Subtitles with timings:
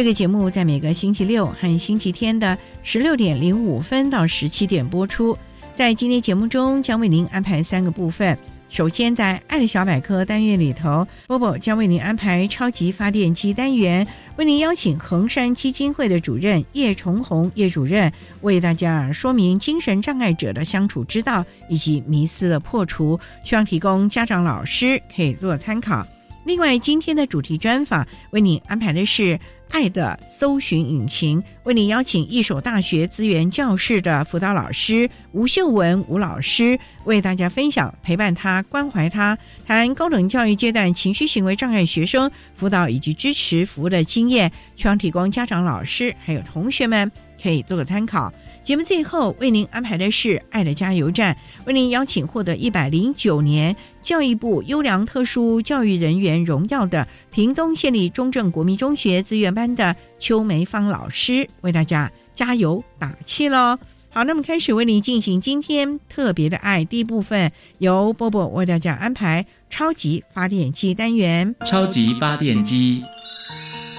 [0.00, 5.36] 这个节目在每个星期六和星期天的十六点零五分到十七点播出。
[5.74, 8.38] 在今天节目中，将为您安排三个部分。
[8.70, 14.06] 首先，在“爱的小百科”单元里头，波波将为您安排超级发电机单元，
[14.36, 26.06] 为您邀请衡山基金会的主任叶崇红叶主任为大家说明精神障碍者的相处之道以及迷思的破除，希望提供家长、老师可以做参考。
[26.44, 29.38] 另外，今天的主题专访为您安排的是。
[29.72, 47.08] 爱的搜寻引擎为你邀请一所大学资源教室的辅导老师吴秀文吴老师为大家分享陪伴他关怀他谈高等教育阶段情绪行为障碍学生辅导以及支持服务的经验，希望提供家长、老师还有同学们
[47.42, 48.32] 可以做个参考。
[48.62, 63.78] 节目最后为您安排的是“爱的加油站”，为您邀请获得一百零九年教育部优良特殊教育人员荣耀的屏东县立中正国民中学资源班的邱梅芳老师，为大家加油打气喽！
[64.12, 71.54] 好，那么开始为您进行今天特别的爱第一部分，由波波为大家安排超级发电机单元。
[71.64, 73.02] 超级发电机，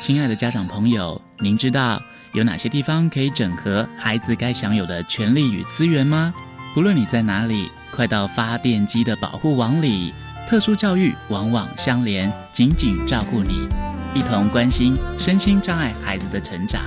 [0.01, 2.01] 亲爱的家长朋友，您知道？
[2.33, 6.33] 有哪些地方可以整合孩子该享有的权利与资源吗？
[6.73, 10.13] 不论你在哪里，快到发电机的保护网里。
[10.47, 13.67] 特殊教育网网相连，紧紧照顾你，
[14.15, 16.81] 一同关心身心障碍孩子的成长。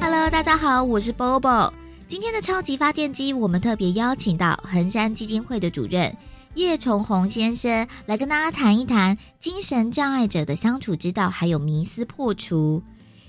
[0.00, 1.70] Hello，大家好，我是 Bobo。
[2.08, 6.16] 今天的超级发电机，我们特别邀请到恒山基金会的主任
[6.54, 12.82] 叶崇宏先生来跟大家谈一谈精神障碍者的相处之道，还有迷思破除。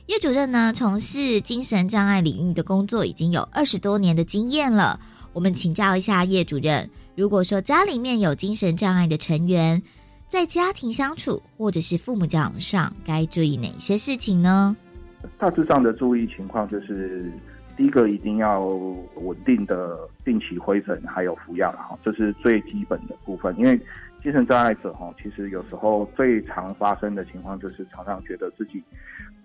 [0.07, 4.99] 叶主任呢，从事精神障碍领域的工作已经有二十多年的经验了。
[5.31, 9.81] 我们请教一下叶主任，如果说家里面有精神障碍的成员，
[10.27, 14.75] 在家庭相处或者是父母教养上，该注意哪些事情呢？
[15.37, 17.31] 大致上的注意情况就是，
[17.77, 23.57] 第一个一定要稳定的定期回诊，还有服药哈，这是最基本的部分。
[23.57, 23.79] 因为
[24.21, 28.83] 精神障碍者哈，其实有时候最常发生的情况就是常常觉得自己。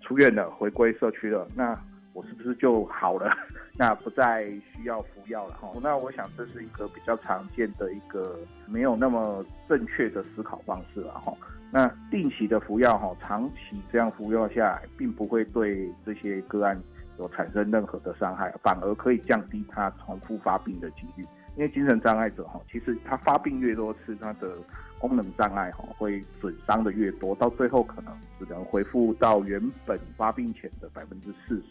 [0.09, 1.79] 出院了，回归社区了，那
[2.13, 3.29] 我是不是就好了？
[3.77, 5.69] 那不再需要服药了哈？
[5.83, 11.31] 那我想这是一个比较常见的一个没有那么正确的思考方式了哈。
[11.71, 16.75] 那定期的服药哈，长期这样服药下来，并不会对这些个案
[17.19, 21.23] 有产生任何的伤害，反而可以降低他重复发病的几率。
[21.55, 24.57] 因为精神障碍者哈，其实他发病越多次，他的
[24.99, 31.63] 功能障碍哈会损伤的越多，到最后可能只能恢复到原本发病前的百分之四十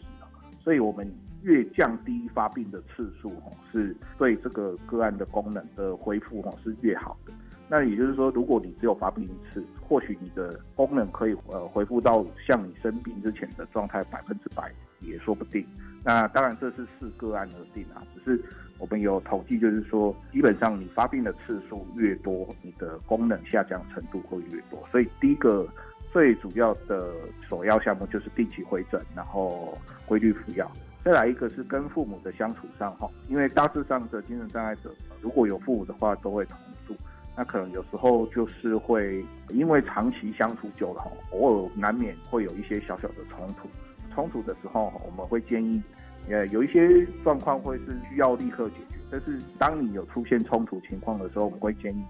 [0.61, 1.09] 所以我们
[1.41, 7.31] 越降低发病的次数哈，是对这个个案的功能的恢复哈是越好的。
[7.69, 14.71] 那也就是说，如果你只有发病一次，或许你的功能可以呃恢复到像你生病之前的状态百分之百
[15.01, 15.65] 也说不定。
[16.03, 18.43] 那当然这是视个案而定啊，只是。
[18.79, 24.81] 我们有统计，就是说，基本上你发病的次数越多，你的功能下降程度会越多。
[24.89, 25.67] 所以，第一个
[26.13, 27.11] 最主要的
[27.47, 30.71] 首要项目就是定期回诊，然后规律服药。
[31.03, 36.95] 再来一个是跟父母的相处上，哈，因为大致上的精神障碍者如果有父母的话，都会同住。
[37.35, 43.69] 那可能有时候就是会因为长期相处久了，偶尔难免会有一些小小的冲突。
[44.13, 45.81] 冲突的时候，我们会建议。
[46.29, 52.03] 呃，有一些状况会是需要立刻解决，但是当你有出现冲突情况的时候，我们会建议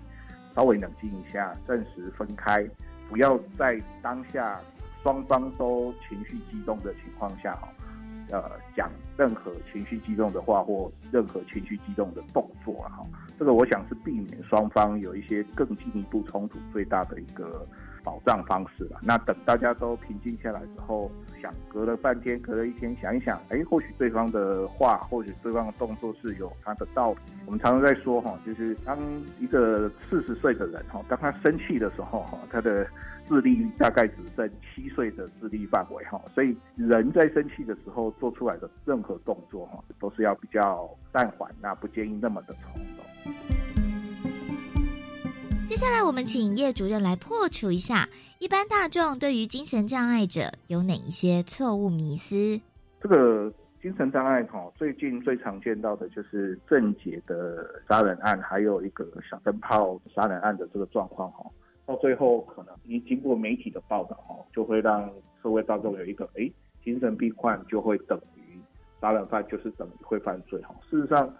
[0.53, 2.67] 稍微冷静一下，暂时分开，
[3.09, 4.59] 不要在当下
[5.03, 7.69] 双方都情绪激动的情况下，哈，
[8.29, 13.01] 呃，讲任何情绪激动的话或任何情绪激动的动作，哈，
[13.37, 17.65] 这个我想是避免双方有一些更进一步冲突最大的一个。
[18.03, 18.99] 保障方式了。
[19.01, 21.11] 那等大家都平静下来之后，
[21.41, 27.19] 想隔了半天，隔了一天，想一想，哎，或许对方的话，或许对方的动作是有他的道理。
[27.45, 28.97] 我们常常在说哈，就是当
[29.39, 32.87] 一个四十岁的人哈，当他生气的时候哈，他的
[33.27, 36.21] 智力大概只剩七岁的智力范围哈。
[36.33, 43.33] 所以人在生气的时候做出来的任何动作哈，都是要比较暂缓，那不建议那么的冲动。
[45.69, 52.59] 接下来，我们请叶主任来破除一下一般大众对于精神障碍者有哪一些错误迷思。
[52.99, 61.45] 这个精神障碍哈，最近最常见到的就是郑捷的杀人案，还有一个小灯泡杀人案的这个状况哈。
[61.85, 65.07] 到最后，可能一经过媒体的报道哈，就会让
[65.43, 66.51] 社会大众有一个哎，
[66.83, 68.59] 精神病患就会等于
[68.99, 70.73] 杀人犯，就是等于会犯罪哈。
[70.89, 71.31] 事实上。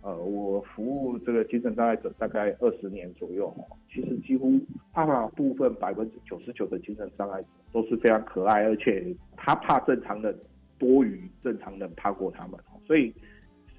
[0.00, 3.52] 呃，我服务这个精神障碍者大概二十年左右，
[3.92, 4.58] 其实几乎
[4.94, 10.32] 大部分百分之九十九的精神障碍者都是非常可爱，而且他怕正常人
[10.78, 13.10] 多于正常人怕过他们，所以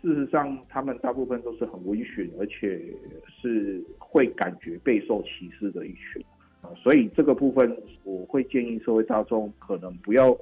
[0.01, 2.81] 事实上他们大部分都是很温驯，而且
[3.42, 6.21] 是会感觉备受歧视的一群，
[6.75, 10.38] 所以这个部分我会建议社会大众可能不要。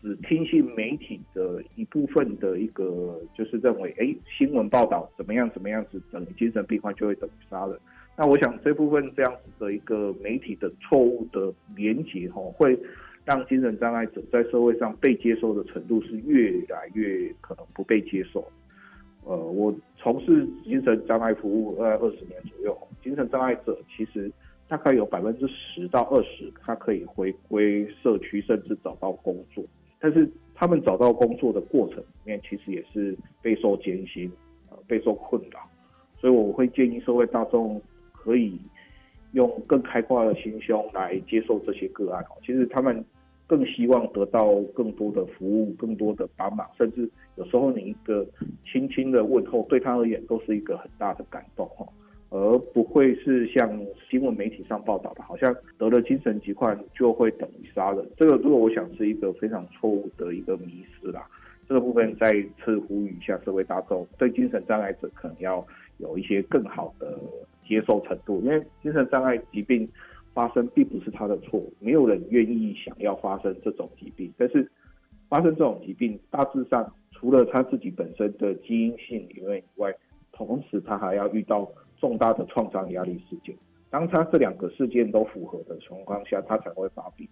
[0.00, 7.76] 只听信媒体的一部分的一个，就是认为，哎，新闻报道怎么样怎么样子，等于精神病患就会等于杀人。
[8.16, 12.78] 那我想这部分这样子的一个媒体的错误的连结，哈，会
[13.24, 18.44] 让精神障碍者在社会上被接受的程度是越来越可能不被接受。
[19.24, 24.30] 呃，我从事精神障碍服务呃二十年左右，精神障碍者其实
[24.68, 29.64] 大概有百分之十到二十，他可以回归社区，甚至找到工作。
[30.00, 34.30] 但是他们找到工作的过程里面，其实也是备受艰辛，
[34.70, 35.60] 呃，备受困扰。
[36.20, 37.80] 所以我会建议社会大众
[38.12, 38.58] 可以
[39.32, 42.24] 用更开阔的心胸来接受这些个案。
[42.44, 43.04] 其实他们
[43.46, 48.26] 更希望得到更多的服务、更多的帮忙，甚至有时候你一个
[48.64, 51.86] 轻轻的问候，对他而言都是一个很大的感动哈。
[52.30, 53.80] 而不会是像
[54.10, 58.06] 新闻媒体上报道的，好像得了精神疾患就会等于杀人。
[58.16, 61.26] 这个如果我想是一个非常错误的一个迷失啦。
[61.66, 62.32] 这个部分再
[62.62, 65.66] 次呼吁一下社会大众，对精神障碍者可能要
[65.98, 67.18] 有一些更好的
[67.66, 69.86] 接受程度，因为精神障碍疾病
[70.32, 74.32] 发生并不是他的错，没有人愿意想要发生这种疾病。
[74.38, 74.70] 但是
[75.28, 79.94] 发生这种疾病，大致上除了他自己本身的基因性原因以外，
[80.32, 81.70] 同时他还要遇到。
[82.00, 83.56] 重大的创伤压力事件，
[83.90, 87.28] 当他这两个事件都符合的情况下，他才会发病。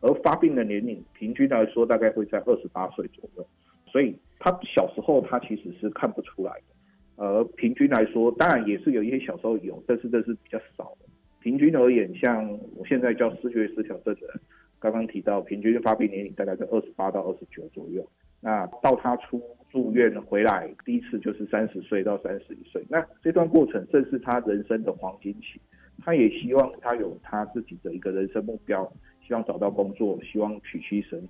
[0.00, 3.46] 而发病的年龄平均来说，大概会在二十八岁左右。
[3.86, 7.24] 所以他小时候他其实是看不出来的。
[7.24, 11.06] 而平均来说，当然也是有一些小时候有，但是这是比较少的。
[11.40, 14.40] 平均而言，像我现在叫视觉失调症的人，
[14.80, 18.04] 刚刚提到平均发病年龄大概在二十八到二十九左右。
[18.40, 19.40] 那到他出
[19.72, 22.84] 住院回来，第一次就是三十岁到三十一岁。
[22.90, 25.58] 那这段过程正是他人生的黄金期。
[26.04, 28.90] 他也希望他有他自己的一个人生目标，
[29.26, 31.28] 希望找到工作，希望娶妻生子。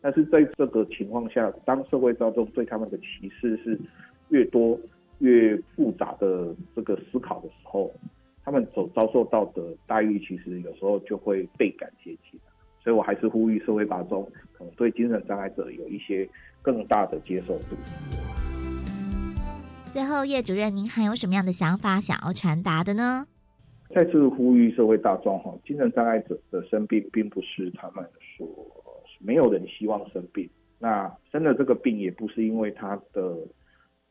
[0.00, 3.78] 但是在这个情况下，当社会当中对他们的歧视是
[4.28, 4.78] 越多
[5.20, 7.92] 越复杂的这个思考的时候，
[8.44, 12.40] 他们所遭受到的待遇，其实有时候就会倍感接近。
[12.82, 16.28] 所以我还是呼吁社会大众，可能对精神障碍者有一些。
[16.60, 17.76] 更大的接受度。
[19.90, 23.26] 最后，叶主任，您还有什么样的想法想要传达的呢？
[23.94, 28.04] 再次呼吁社会大众哈，精神障碍者的生病并不是他们
[28.36, 28.46] 说
[29.20, 33.38] 没有人希望生病，那生了这个病也不是因为他的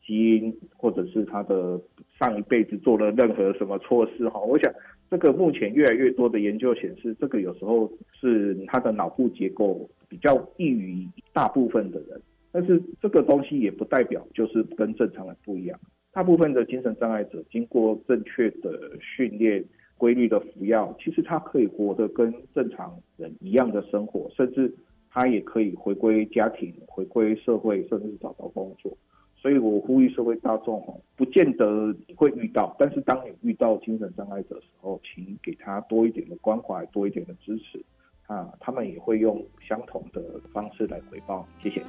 [0.03, 1.79] 基因或者是他的
[2.17, 4.39] 上一辈子做了任何什么错事哈。
[4.39, 4.73] 我想，
[5.09, 12.21] 这个目前越来越多的研究显示，这个有时候是他的脑部结构比较异于大部分的人。
[12.51, 15.79] 但是这个东西也不代表就是跟正常人不一样。
[16.11, 19.63] 大部分的精神障碍者经过正确的训练、
[19.97, 24.73] 规律的服药，其实他可以活得跟正常人一样的生活，甚至
[25.11, 28.97] 他也可以回归家庭、回归社会，甚至找到工作。
[29.39, 37.83] 所以我呼吁社会大众哈，不见得会遇到，但是当你遇到精神障碍者的时候，请给他多一点的关怀，多一点的支持。
[38.25, 41.47] 啊，他们也会用相同的方式来回报。
[41.61, 41.81] 谢谢。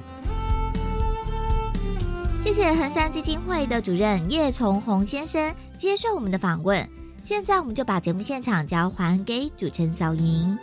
[2.41, 6.87] 谢谢恒山基金会的主任叶崇宏先生接受我们的访问。
[7.21, 10.57] 现在我们就把节目现场交还给主持人小莹。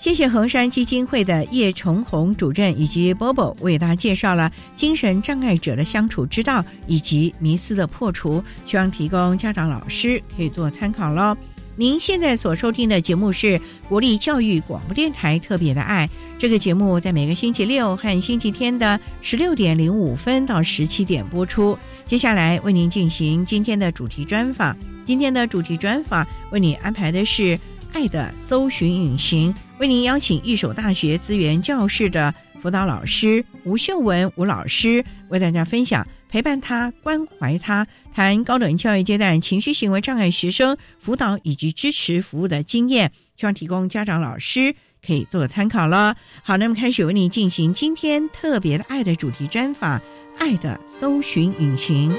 [0.00, 11.36] 谢谢衡山基金会的叶崇红主任以及波波为大家介绍了精神障碍者的相处之道以及迷思的破除，希望提供家长老师可以做参考喽。
[11.76, 21.78] 您现在所收听的节目是国立教育广播电台特别的爱，这个节目在每个星期六和星期天的十六点零五分到十七点播出。
[22.06, 27.58] 接下来为您进行今天的主题专访，今天的主题专访为你安排的是。
[27.92, 46.16] 爱的搜寻引擎为您邀请一所大学资源教室的辅导老师吴秀文吴老师为大家分享陪伴他关怀他谈高等教育阶段情绪行为障碍学生辅导以及支持服务的经验，希望提供家长老师可以做个参考了。
[46.42, 50.00] 好，那么开始为您进行今天特别的爱的主题专访，
[50.38, 52.14] 爱的搜寻引擎。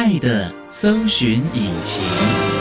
[0.00, 2.59] 爱的搜寻引擎。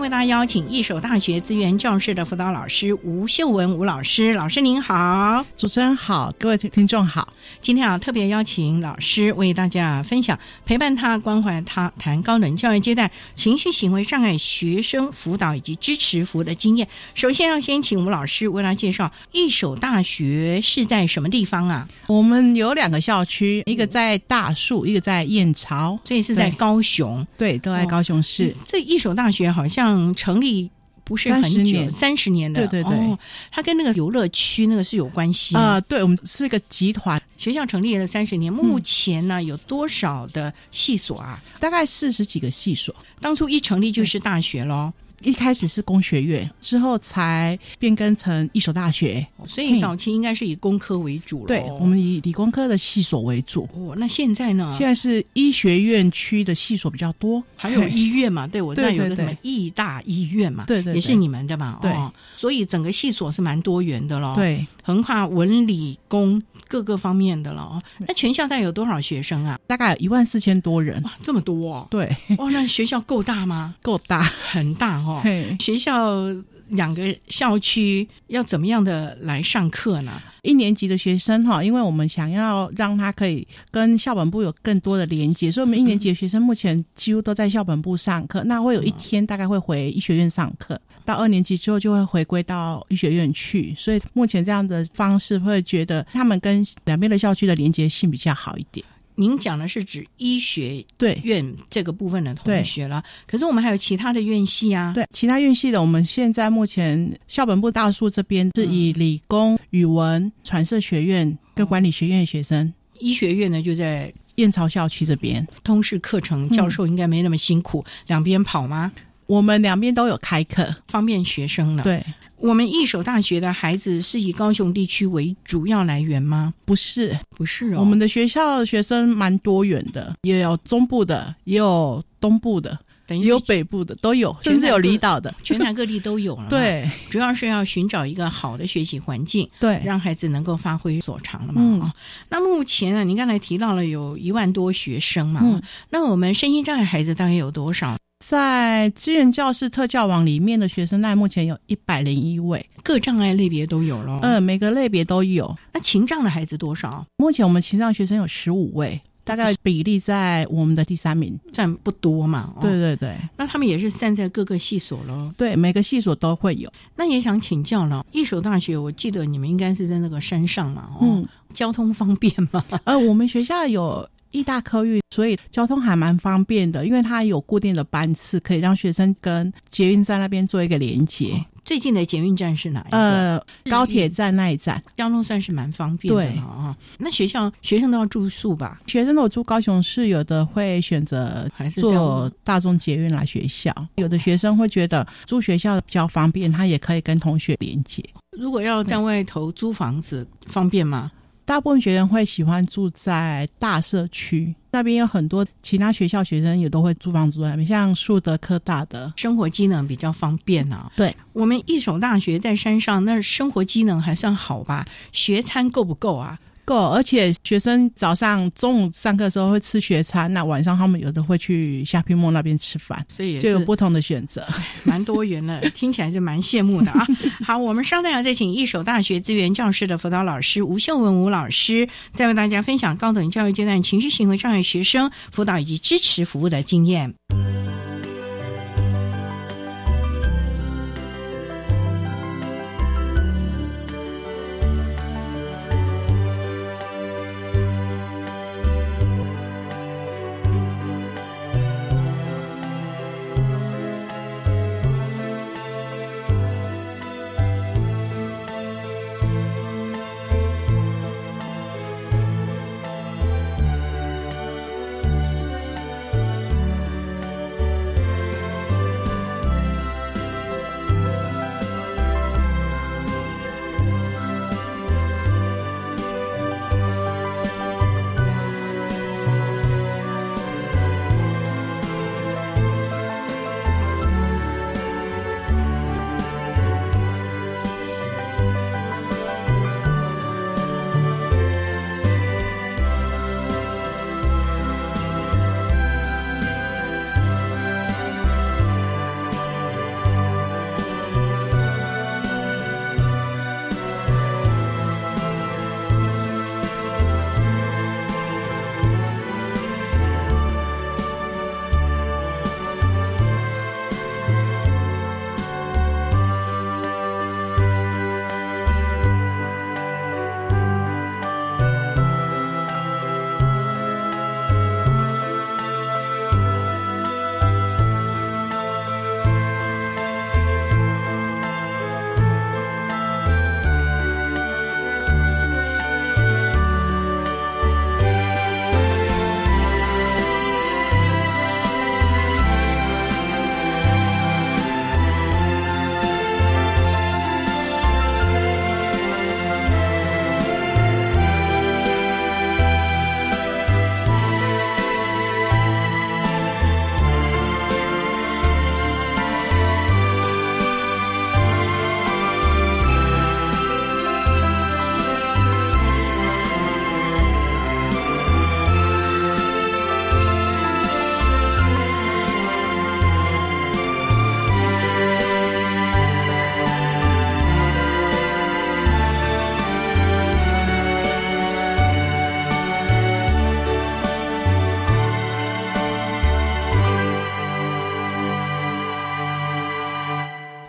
[0.00, 7.32] 为大家邀请一手大学资源教室的辅导老师吴秀文吴老师，老师您好，主持人好，各位听众好。
[7.60, 16.88] 今天啊，特别邀请老师为大家分享陪伴他、关怀他，谈高等教育阶段情绪行为障碍学生辅导以及支持服务的经验。
[17.14, 21.86] 首先要先请吴老师为大家介绍一手大学是在什么地方啊？
[22.06, 28.54] 我们有两个校区，一个在大树，一个在燕巢，所以是在高雄，对，都在高雄市。
[28.64, 30.70] 这一所大学好像成立。
[31.02, 33.18] 不是很久，三十年的，对对对，
[33.50, 35.80] 它跟那个游乐区那个是有关系啊。
[35.80, 41.42] 对，我们是个集团，学校成立了三十年，目前呢有多少的系所啊？
[41.58, 44.92] 大概四十几个系所，当初一成立就是大学喽。
[45.22, 51.46] 一开始是工学院，之后才变更成一所大学，所以早期应该是以工科为主了。
[51.46, 53.68] 对，我们以理工科的系所为主。
[53.74, 54.68] 哦，那现在呢？
[54.76, 58.46] 现在是医学院区的系所比较多，还有医院嘛？
[58.46, 60.64] 对，我知道有个什么医大医院嘛？
[60.66, 61.78] 对对，也是你们的嘛？
[61.82, 61.92] 对，
[62.36, 64.34] 所以整个系所是蛮多元的咯。
[64.34, 66.40] 对，横跨文理工。
[66.70, 69.58] 各个方面的了哦，那全校大概有多少学生啊？
[69.66, 71.84] 大概有一万四千多人，哇，这么多！
[71.90, 73.74] 对，哇，那学校够大吗？
[73.82, 75.20] 够大，很大哦。
[75.58, 76.24] 学校
[76.70, 80.20] 两个校区要怎么样的来上课呢？
[80.42, 88.42] 一年级的学生哈，因为我们想要让他可以跟校本部有更多的连接，所以我们一年级的学生目前几乎都在校本部上课。
[88.44, 90.80] 那会有一天大概会回医学院上课。
[91.04, 98.84] 到二年级之后就会回归到医学院去，所以目前这样的方式会觉得他们跟两边的校区的连接性比较好一点。
[99.20, 101.20] 您讲的是指医学对。
[101.22, 104.92] 院这个部分的同学了，可是我们还有其他的院系啊。
[104.94, 118.90] 对，其他院系的，我们现在目前校本部大树这边是以理工、语文、传社学院跟管理学院的学生，医学院呢就在燕巢校区这边，通识课程教授应该没那么辛苦，两边跑吗？
[119.26, 121.82] 我们两边都有开课，方便学生了。
[121.82, 122.02] 对，
[122.40, 126.52] 我们一手大学的孩子是以高雄地区为主要来源吗？
[126.64, 127.80] 不是，不是哦。
[127.80, 132.78] 我们的学校学生蛮多元的，也有中部的，也有东部的，
[133.08, 136.48] 也有北部的，都有，甚至有离岛的， 全台各地都有了。
[136.48, 141.84] 对，主要是要寻找一个好的学习环境，对，让孩子能够发挥所长了嘛。
[141.84, 141.94] 啊，
[142.30, 147.98] 那目前啊，您刚才提到了有一万多学生嘛，嗯那我们身心障碍孩子大概有多少？
[148.20, 154.20] 在资源教室特教网里面的学生，那目前有一百零一位，各障碍类别都有了。
[154.22, 155.56] 嗯，每个类别都有。
[155.72, 157.04] 那情障的孩子多少？
[157.16, 162.52] 目前我们情障学生有十五位，大概比例在我们的第三名，占不多嘛。
[162.60, 163.16] 对对对。
[163.38, 165.32] 那他们也是散在各个系所喽。
[165.38, 166.70] 对，每个系所都会有。
[166.96, 170.90] 那也想请教了，一所大学，我记得你们应该是在那个山上嘛。
[171.00, 172.62] 嗯，交通方便吗？
[172.84, 174.06] 呃，我们学校有。
[174.30, 181.44] 义大科域，所以交通还蛮方便的，因为它有固定的班次，可以让学生跟捷运站那边做一个连接。
[181.62, 182.98] 最近的捷运站是哪一个？
[182.98, 186.76] 呃，高铁站那一站，交通算是蛮方便的啊。
[186.98, 188.80] 那学校学生都要住宿吧？
[188.86, 198.02] 学生如果住高雄市，有的会选择坐大众捷运来学校，有的学生会觉得住学校比较方便，他也可以跟同学连接。
[198.36, 201.12] 如果要在外头租房子，方便吗？
[201.50, 209.12] 大部分学生会喜欢住在大社区，那边有很多其他学校学生也都会租房住在那边，像树德科大的。
[209.16, 210.88] 生活机能比较方便啊。
[210.94, 214.86] 对我们一所大学在山上，那生活机能还算好吧？
[215.10, 216.38] 学餐够不够啊？
[216.64, 224.46] 够，而且学生早上、中午上课的时候会吃学餐，那晚上他们有的会去夏皮莫那边吃饭，所以也就是有不同的选择。
[224.84, 227.06] 蛮多元的， 听起来就蛮羡慕的啊。
[227.44, 237.14] 好，我们稍待要再请一手大学资源教室的辅导老师吴秀文吴老师，再为大家分享高等教育阶段情绪行为障碍学生辅导以及支持服务的经验。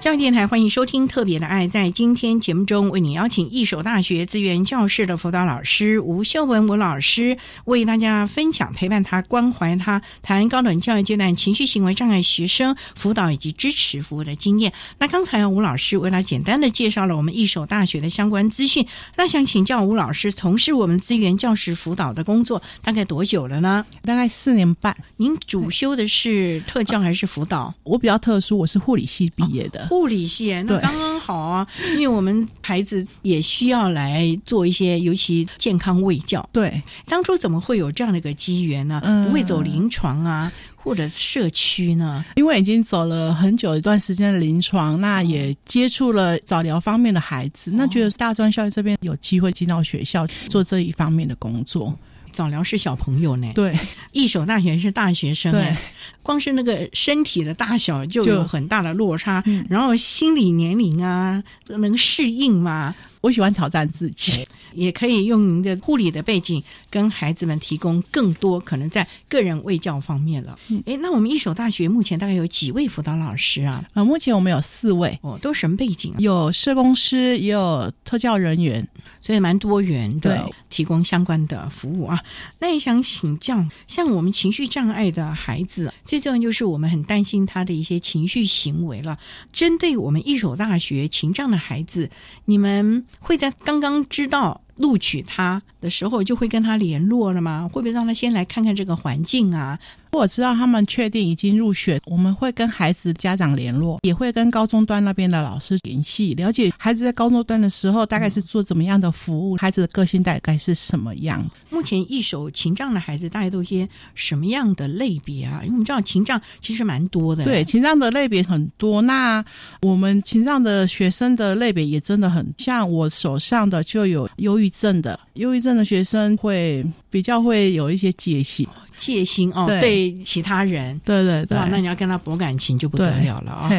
[0.01, 1.67] 教育电台欢迎收听《特别的爱》。
[1.69, 14.73] 在今天节目中，为你邀请一所大学资源教室的辅导老师吴秀文吴老师，为大家分享陪伴他、关怀他，谈高等教育阶段情绪行为障碍学生辅导以及支持服务的经验。
[14.97, 18.87] 那刚才吴老师为他简单的介绍了我们一所大学的相关资讯。
[19.17, 23.85] 那想请教吴老师，从事我们资源教师辅导的工作大概多久了呢？
[24.01, 24.97] 大概四年半。
[25.17, 27.71] 您主修的是特教还是辅导？
[27.83, 29.89] 我比较特殊，我是护理系毕业的。
[29.91, 31.67] 护理系，那刚刚好啊，
[31.99, 36.49] 因为我们孩子也需要来做一些，尤其健康卫教。
[36.53, 39.01] 对，当初怎么会有这样的一个机缘呢？
[39.03, 42.23] 嗯不会走临床啊，或者社区呢？
[42.35, 51.93] 因为已经走了很久一段时间的临床，那也接触了早疗方面的孩子，那觉得大专校园这边有机会进到学校做这一方面的工作。
[52.31, 53.77] 早疗是小朋友呢，对，
[54.11, 55.61] 一手大学是大学生，对。
[55.61, 55.77] 哎，
[56.23, 58.33] 光是那个身体的大小就就。
[58.33, 59.65] 有很大的落差，嗯。
[59.69, 62.95] 然后心理年龄啊，能适应吗？
[63.21, 64.45] 我喜欢挑战自己。
[64.73, 70.57] 也可以用您的护理的背景，跟孩子们提供更多可能在个人卫教方面了。
[70.69, 73.83] 嗯诶，那我们一所大学目前大概有几位辅导老师啊？
[73.93, 76.17] 呃，目前我们有四位，哦，都什么背景啊？
[76.19, 78.87] 有社工师，也有特教人员。
[79.23, 82.19] 所以蛮多元的，提供相关的服务啊。
[82.57, 89.19] 那也想请教，像我们情绪障碍的孩子，最重要就是我们很担心他的一些情绪行为了。
[89.53, 92.09] 针对我们一所大学情障的孩子，
[92.45, 94.61] 你们会在刚刚知道。
[94.77, 97.69] 录取他的时候，就会跟他联络了吗？
[97.71, 99.77] 会不会让他先来看看这个环境啊？
[100.11, 111.49] 我知道他们确定已经入学，我们会跟孩子家长联络，也会跟高中端那边的老师联系，了解孩子在高中端的时候大概是做怎么样的服务，孩子的个性大概是什么样。
[111.69, 115.61] 目前一手情障的孩子大概都一些什么样的类别啊？
[115.61, 119.01] 因为我们知道情障其实蛮多的，对，情障的类别很多。
[119.01, 119.43] 那
[119.81, 128.65] 我们情障的学生的类别也真的很像，我手上的就有忧郁症的，忧郁症的学生会比较会有一些戒心。
[128.97, 133.69] 戒心哦，对其他人，对对对，那你要跟他博感情就不得了了啊！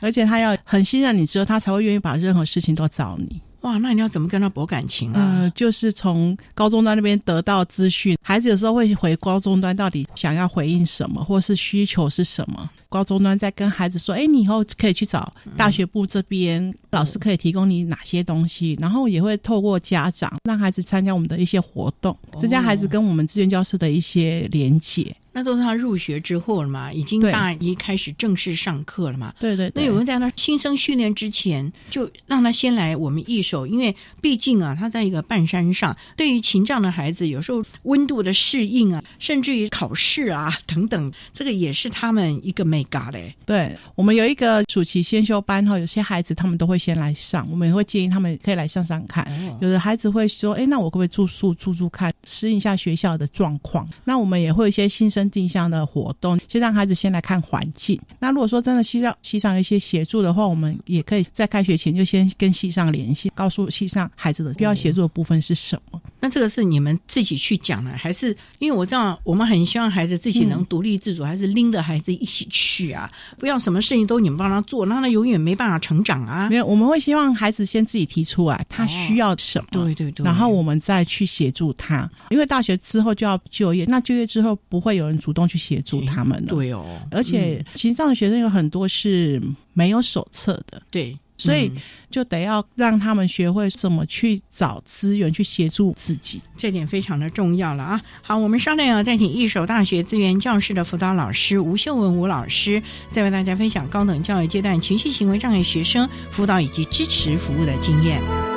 [0.00, 3.40] 而且他要很信任你之后，他才会愿意把任何事情都找你。
[3.62, 5.40] 哇，那你要怎么跟他博感情啊？
[5.40, 12.68] 呃，就是从高中端那边得到资讯，孩子有时候会回高中端，到底想要回应什么，或是需求是什么？
[12.88, 18.76] 高中端在跟孩子说，哎，你以后可以去找大学部这边老师，可以提供你哪些东西？
[18.80, 25.14] 然后也会透过家长让孩子参加我们的一些活动，增加孩子跟我们志愿教师的一些连结。
[25.32, 29.34] 那都是他入学之后了嘛，已经大一开始正式上课了嘛。
[29.38, 29.70] 对对。
[29.74, 33.66] 那有没有在他新生训练之前，就让他先来我们一手？
[33.66, 43.34] 因为毕竟啊，他在一个半山上，对于情障的孩子，有时候温度的适应啊，甚至于考试啊等等，这个也是他们一个美嘎嘞。
[43.46, 49.26] 对我们有一个暑期先修班哈，有些孩子他们都会先来上，我们也会建议他们可以来上上看。
[49.60, 53.88] 有的孩子会说，哎，那我可不可以住宿住住看，适应一下学校的状况？
[54.04, 55.21] 那我们也会有一些新生。
[55.30, 58.00] 定向的活动，就让孩子先来看环境。
[58.18, 66.00] 那如果说真的需要系上一些协助的话，我们也可以在开学前就先跟系上联系，告诉系上孩子的需要协助的部分是什么。
[66.20, 73.10] 那这个是你们自己去讲呢，还是因为我知道我们很希望孩子自己能独立自主，还是拎着孩子一起去啊？
[73.38, 76.48] 不要什么事情都你们帮他做，那他永远没办法成长啊。
[76.48, 82.08] 没有，我们会希望孩子先自己提出来他需要什么，对对对，然后我们再去协助他。
[82.30, 86.48] 因为大学之后就要就业，那就业之后不会有人主动去协助他们了。
[86.48, 89.40] 对哦，而且其实上的学生有很多是
[89.72, 90.82] 没有手册的。
[90.90, 91.16] 对。
[91.38, 91.72] 所以
[92.08, 98.00] 就得要让他们学会怎么去找资源去协助自己，这点非常的重要了啊！
[98.22, 108.51] 好，我们稍后要再请一手大学资源教室的辅导老师吴秀文吴老师，再为大家分享高等教育阶段情绪行为障碍学生辅导以及支持服务的经验。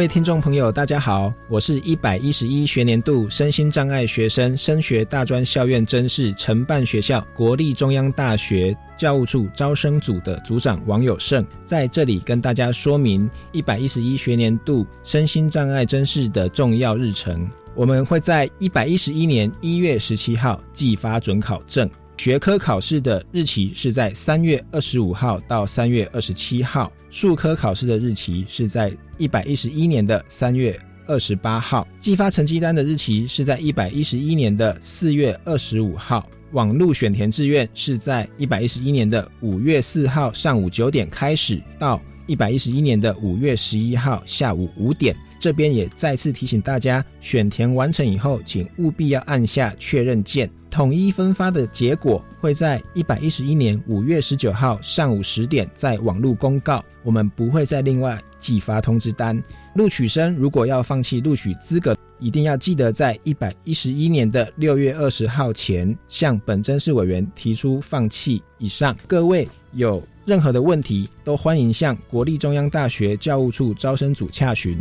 [0.00, 17.46] 各位听众朋友，大家好，我是一百一十一学年度身心障碍学生升学大专校院甄试承办学校国立中央大学教务处招生组的组长王友胜，在这里跟大家说明一百一十一学年度身心障碍甄试的重要日程。
[17.74, 21.86] 我们会在一百一十一年一月十七号寄发准考证，
[22.16, 28.90] 学科考试的日期是在三月二十五号到三月二十七号，数科考试的日期是在。
[29.18, 30.74] 一百一十一年的三月
[31.06, 45.16] 二十八号寄发成绩单的日期是在一百一十一年的四月二十五号，网路选填志愿是在一百一十一年的五月四号上午九点开始，到一百一十一年的五月十一号下午五点。
[45.40, 50.48] 这边也再次提醒大家，选填完成以后，请务必要按下确认键。
[50.70, 58.22] 统一分发的结果会在一百一十一年五月十九号上午十点在网络公告，我们不会再另外。
[58.38, 59.42] 寄发通知单，
[59.74, 68.42] 录取生如果要放弃录取资格，一定要记得在一百一十一年的六月二十号前向本真市委员提出放弃。
[68.56, 74.78] 以上各位有任何的问题，都欢迎向国立中央大学教务处招生组洽询，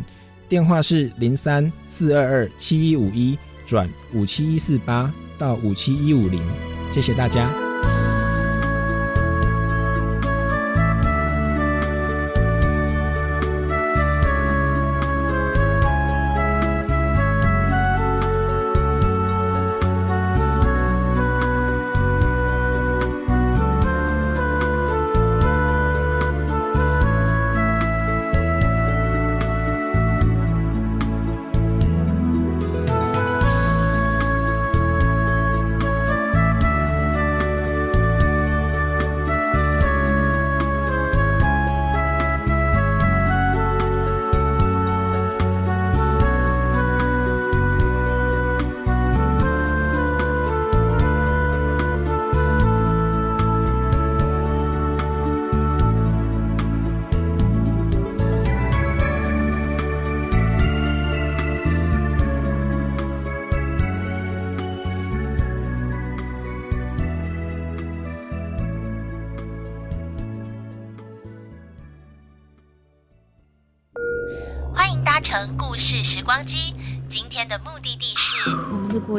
[0.47, 3.35] 电话是零三四二二七一五一
[3.65, 6.39] 转五七一四八到五七一五零，
[6.93, 7.68] 谢谢大家。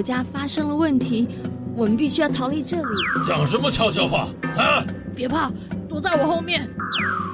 [0.00, 1.28] 国家发生了问题，
[1.76, 2.88] 我们必须要逃离这里。
[3.22, 4.82] 讲什么悄悄话啊？
[5.14, 5.52] 别怕，
[5.90, 6.66] 躲在我后面。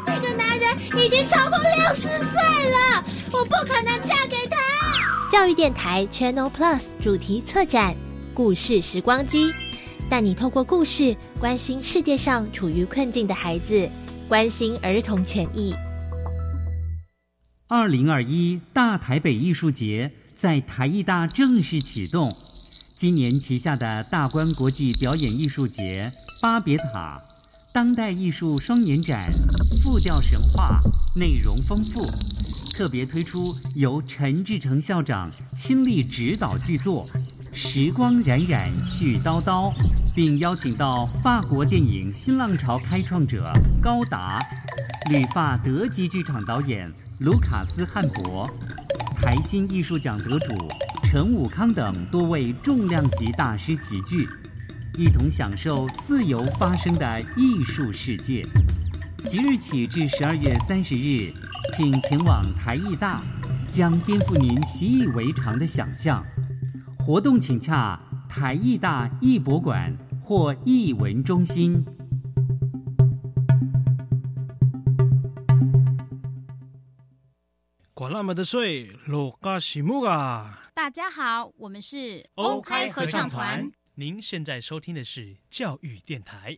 [0.04, 4.56] 那个男人已经超过六十岁了，我不可能嫁给他。
[5.30, 7.92] 教育电台 Channel Plus 主题策展
[8.34, 9.44] 《故事时光机》，
[10.10, 13.88] 带你透过故事关心世界上处于困境的孩子，
[14.26, 15.72] 关心儿童权益。
[17.68, 22.36] 二零二一大台北艺术节在台艺大正式启动，
[22.96, 27.22] 今年旗下的大观国际表演艺术节、巴别塔、
[27.70, 29.30] 当代艺术双年展、
[29.82, 30.80] 复调神话
[31.14, 32.06] 内容丰富，
[32.72, 37.04] 特别推出由陈志成校长亲力指导剧作
[37.52, 39.70] 《时光冉冉絮叨叨》，
[40.14, 44.40] 并邀请到法国电影新浪潮开创者高达、
[45.10, 46.90] 旅发德籍剧场导演。
[47.18, 48.46] 卢卡斯·汉博、
[49.16, 50.54] 台新艺术奖得主
[51.16, 54.28] 陈武康等多位重量级大师齐聚，
[54.98, 58.46] 一同享受自由发声的艺术世界。
[59.26, 61.32] 即日起至十二月三十日，
[61.74, 63.22] 请前往台艺大，
[63.70, 66.22] 将颠覆您习以为常的想象。
[66.98, 67.98] 活动请洽
[68.28, 71.82] 台艺大艺博馆或艺文中心。
[78.06, 80.70] 管那么的水，罗嘎西木啊！
[80.74, 83.68] 大家好，我们是欧开合唱团。
[83.96, 86.56] 您现在收听的是教育电台。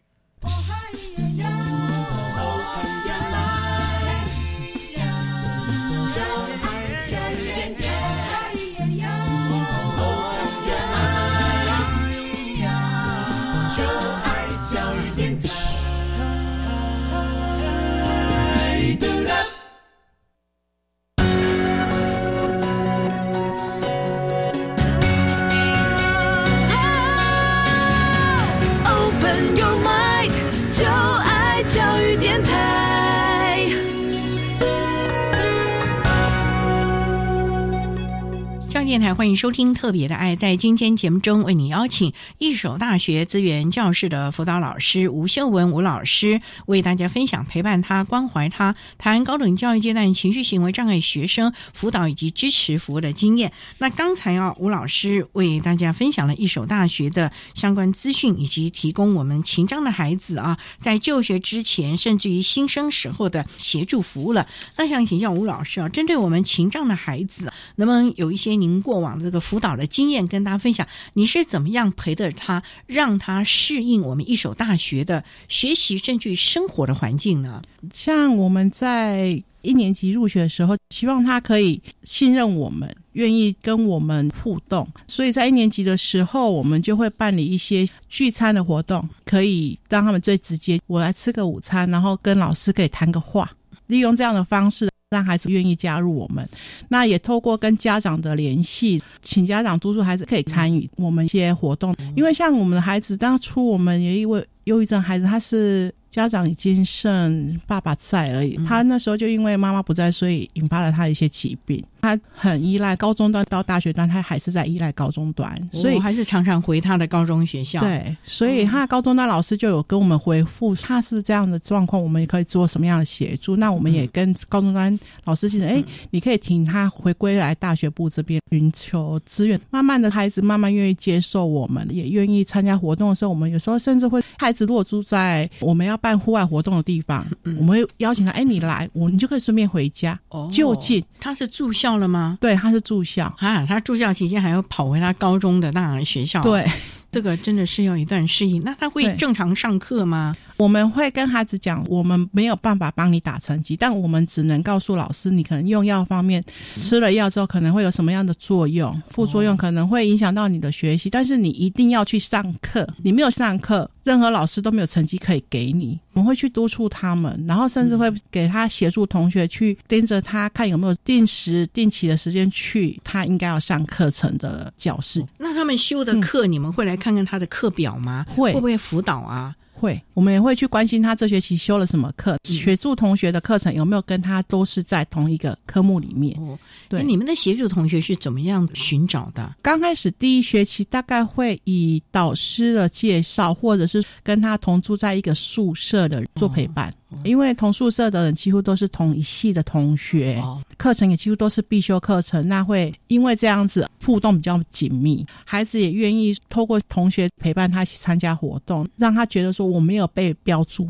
[39.00, 40.34] 台欢迎收听《特别的爱》。
[40.38, 53.52] 在今天节目中，为你邀请一所大学资源教室的辅导老师吴秀文吴老师，为大家分享陪伴他、关怀他，谈高等教育阶段情绪行为障碍学生辅导以及支持服务的经验。
[53.78, 64.48] 那刚才啊，吴老师为大家分享了一所大学的相关资讯，以及提供我们情障的孩子啊，在就学之前，甚至于新生时候的协助服务了。
[64.76, 68.82] 那想请教吴老师啊，针对我们情障的孩子，能不能有一些您？
[68.88, 77.60] 过往这个辅导的经验跟大家分享，你是怎么样陪着他，让他适应我们一所大学的学习甚至生活的环境呢？
[77.92, 93.50] 像我们在一年级入学的时候，希望他可以信任我们，愿意跟我们互动，所以在一年级的时候，我们就会办理一些聚餐的活动，可以让他们最直接，我来吃个午餐，然后跟老师可以谈个话，
[93.86, 94.88] 利用这样的方式。
[95.10, 96.46] 让孩子愿意加入我们，
[96.88, 101.94] 那也透过跟家长的联系，请家长督促孩子可以参与我们一些活动。
[102.14, 105.92] 因为像我们的孩子当初，我们有一位忧郁症孩子，他是。
[106.10, 111.84] 家长已经剩爸爸在而已，他那时候就因为妈妈不在，所以引发了他的一些疾病。
[112.00, 117.78] 他很依赖高中端到大学端，他还是在依赖高中端，所以还是常常回他的高中学校。
[117.80, 123.54] 对，所以他的高中段老师就有跟我们回复，他是这样的状况，我们也可以做什么样的协助。
[123.54, 125.80] 那我们也跟高中端老师讲，哎，
[126.10, 129.60] 你可以请他回归来大学部这边寻求资源。
[129.70, 136.08] 慢慢的，孩子慢慢愿意接受我们，也愿意参加活动的时候，我们有时候甚至会孩子如果住在我们要办。
[136.08, 138.32] 办户外活动的地方，我们会邀请他。
[138.32, 141.04] 哎，你来，我你就可以顺便回家，哦就近。
[141.20, 142.38] 他是住校了吗？
[142.40, 143.64] 对，他是住校啊。
[143.66, 146.42] 他住校期间还要跑回他高中的那学校。
[146.42, 146.64] 对，
[147.10, 148.62] 这个真的是要一段适应。
[148.62, 150.36] 那他会正常上课吗？
[150.58, 156.44] 我们会跟孩子讲，我们没有办法帮你打成绩，但我们只能告诉老师，你可能用药方面
[156.74, 161.08] 吃了药之后可能会有什么样的作用，副作用可能会影响到你的学习。
[161.08, 165.96] 但是你一定要去上课，你没有上课，任何老师都没有成绩可以给你。
[166.12, 175.24] 我们会去督促他们，然后甚至会给他协助同学去盯着他，看有没有定时定期的时间去他应该要上课程的教室。
[175.38, 178.26] 那他们修的课，你们会来看看他的课表吗？
[178.34, 179.54] 会，会不会辅导啊？
[179.78, 186.36] 会，我们也会去关心他这学期修了什么课，协助同学的课程有没有跟他都是在同一个科目里面。
[186.40, 189.54] 哦，对，你们的协助同学是怎么样寻找的？
[189.62, 196.92] 刚开始第一学期大概会以导师的介绍，或者是跟他同住在一个宿舍的做陪伴。
[197.24, 200.42] 因为同宿舍的人几乎都是同一系的同学，
[200.76, 210.86] 课程也几乎都是必修课程，那会因为这样子互动比较紧密，孩子也愿意透过同学陪伴他一起参加活动，让他觉得说我没有被标注，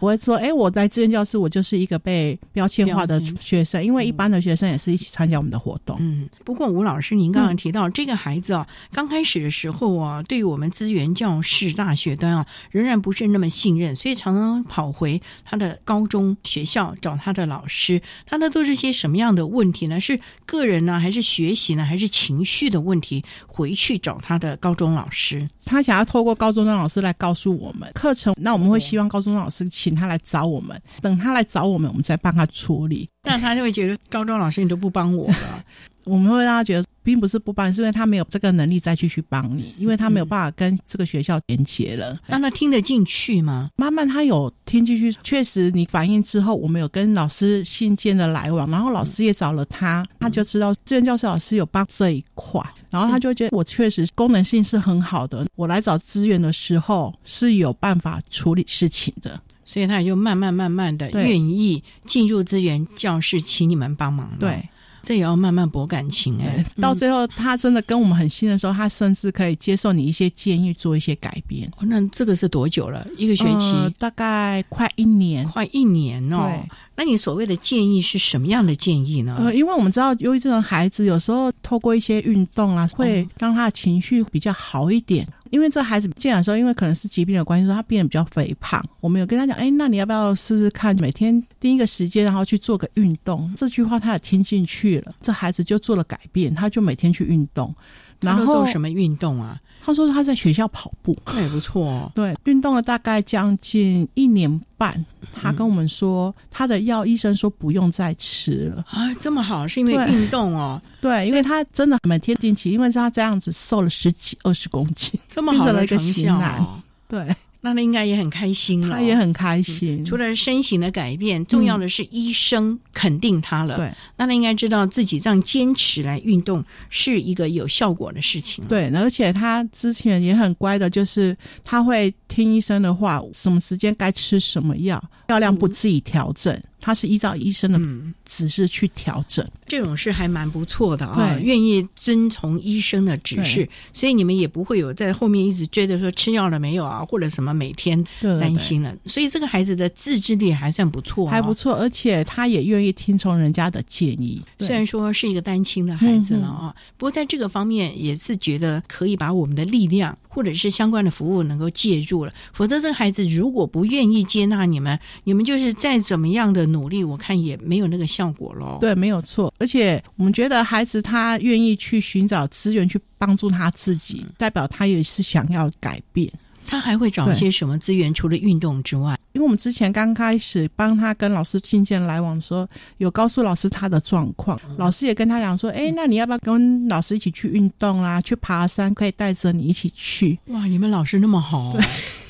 [0.00, 5.96] 不会说哎我在志愿教室我就是一个被标签化的学生，因为一般的学生也是一起参加我们的活动。
[6.00, 15.59] 嗯，不过吴老师您刚刚提到这个孩子啊，刚开始的时候啊，对于我们资源教室大学端啊，仍然不是那么信任，所以常常跑回他。
[15.60, 20.00] 的高中学校找他的老师，他那都是些什么样的问题呢？
[20.00, 23.22] 是个人呢，还是学习呢，还是情绪的问题？
[23.46, 33.08] 回去找他的高中老师，他想要透过高中的老师来告诉我们课程，那我们会希望高中老师请他来找我们，等他来找我们，我们再帮他处理。
[33.22, 35.64] 那他就会觉得高中老师你都不帮我了。
[36.04, 42.18] 我们会让他觉得，并不是不帮，是因为他没有这个能力再继续帮你，因为他没有办法跟这个学校连接了。
[42.26, 43.70] 让他听得进去吗？
[43.76, 64.30] 慢慢他有听进去，确实你反映之后，我们有跟老师信件的来往，然后老师也找了他，他就知道志愿教师老师有帮这一块，然后他就觉得我确实功能性是很好的，我来找资源的时候是有办法处理事情的，所以他也就慢慢慢慢的愿意进入资源教室，请你们帮忙。
[64.38, 64.66] 对。
[65.02, 71.70] 这也要慢慢博感情哎，到最后他真的跟我们很亲的时候，他甚至可以接受你一些建议，做一些改变。
[71.80, 73.06] 那这个是多久了？
[73.16, 73.74] 一个学期？
[73.98, 76.62] 大概快一年，快一年哦。
[76.96, 79.36] 那你所谓的建议是什么样的建议呢？
[79.38, 85.26] 呃，因为我们知道忧郁症的孩子有时候透过一些运动啊，会让他的情绪比较好一点。
[85.50, 88.84] 因为这孩子进来的时候，因为可能是疾病的关系，说他变得比较肥胖。
[89.00, 93.52] 我们有跟他讲，哎，那你要不要试试看，每天定一个时间，然后去做个运动？
[93.56, 97.74] 这句话他也听进去了，这孩子就做了改变，他就每天去运动。
[98.20, 99.58] 然后做什么运动啊？
[99.82, 102.12] 他说他在学校跑步，那也不错。
[102.14, 105.02] 对，运动了大概将近一年半。
[105.32, 110.80] 他跟我们说，他的药医生说不用再吃了啊，这么好，是因为运动哦。
[111.00, 117.34] 对，因为他真的每天定期，因为他这样子瘦了十几二十公斤，这么好的成效，对。
[117.62, 120.04] 那他应该也很开心了，他也很开心。
[120.04, 123.76] 除了身形的改变，重要的是医生肯定他了。
[123.76, 128.64] 对，那他应该知道自己这样坚持来运动是一个有效果的事情。
[128.66, 136.58] 对，而且他之前也很乖的，就是他会听医生的话，什么时间该吃什么药，药量不自己调整。
[136.80, 137.80] 他是依照医生的
[138.24, 148.94] 指示去调整，这种是还蛮不错的啊，愿意遵从医生的指示，所以你们也不会有在后面一直追着说吃药了没有啊，或者什么每天担心了。
[149.04, 154.40] 所以这个孩子的自制力还算不错，还不错，而且他也愿意听从人家的建议。
[154.60, 166.69] 虽然说是一个单亲的孩子了啊，不过在这个方面也是觉得可以把我们的力量或者是相关的服务能够介入了，否则这个孩子如果不愿意接纳你们，你们就是再怎么样的。
[166.70, 168.78] 努力，我看也没有那个效果喽。
[168.80, 169.52] 对，没有错。
[169.58, 176.30] 而且我们觉得孩子他愿意去寻找资源去帮助他自己，代表他也是想要改变。
[176.66, 178.14] 他还会找一些什么资源？
[178.14, 182.64] 除了运动之外，因为我们之前刚开始帮他跟老师信件来往的时候，
[182.98, 188.20] 有告诉老师他的状况，老师也跟他讲说：“哎，那你要不要跟老师一起去运动啊？
[188.20, 191.76] 去爬山，可以带着你一起去。”哇，你们老师那么好。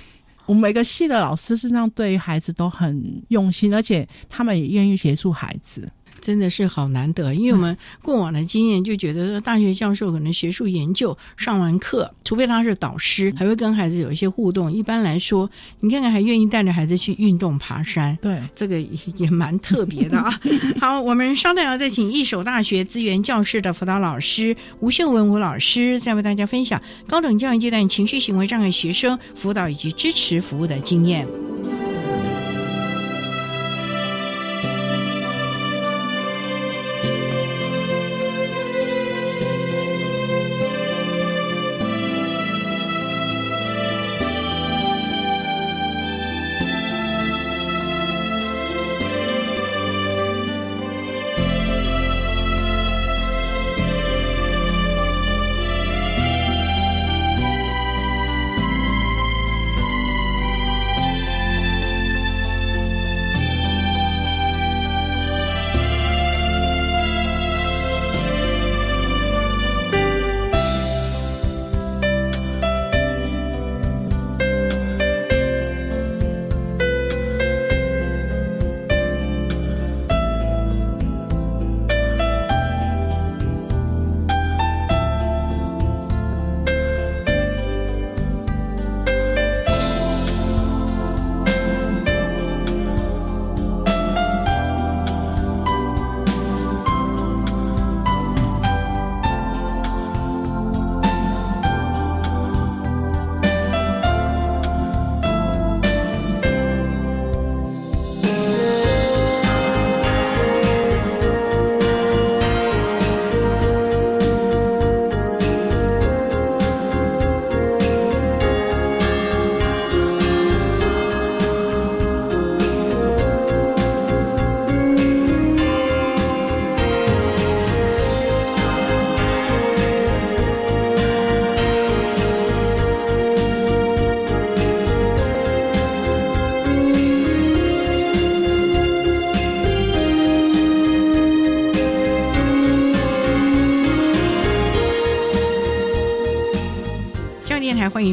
[0.50, 5.88] 我们每个系的老师实际上对于孩子都很用心，而且他们也愿意协助孩子。
[6.20, 14.72] 真的是好难得，因为我们过往的经验就觉得说，大学教授可能学术研究上完课，除非他是导师，还会跟孩子有一些互动。
[14.72, 18.80] 一般来说，你看看还愿意带着孩子去运动、爬山，对，这个
[19.16, 20.40] 也蛮特别的啊。
[20.80, 31.26] 好，我们稍待要再请一手大学资源教室的辅导老师吴秀文吴老师，再为大家分享高等教育阶段情绪行为障碍学生辅导以及支持服务的经验。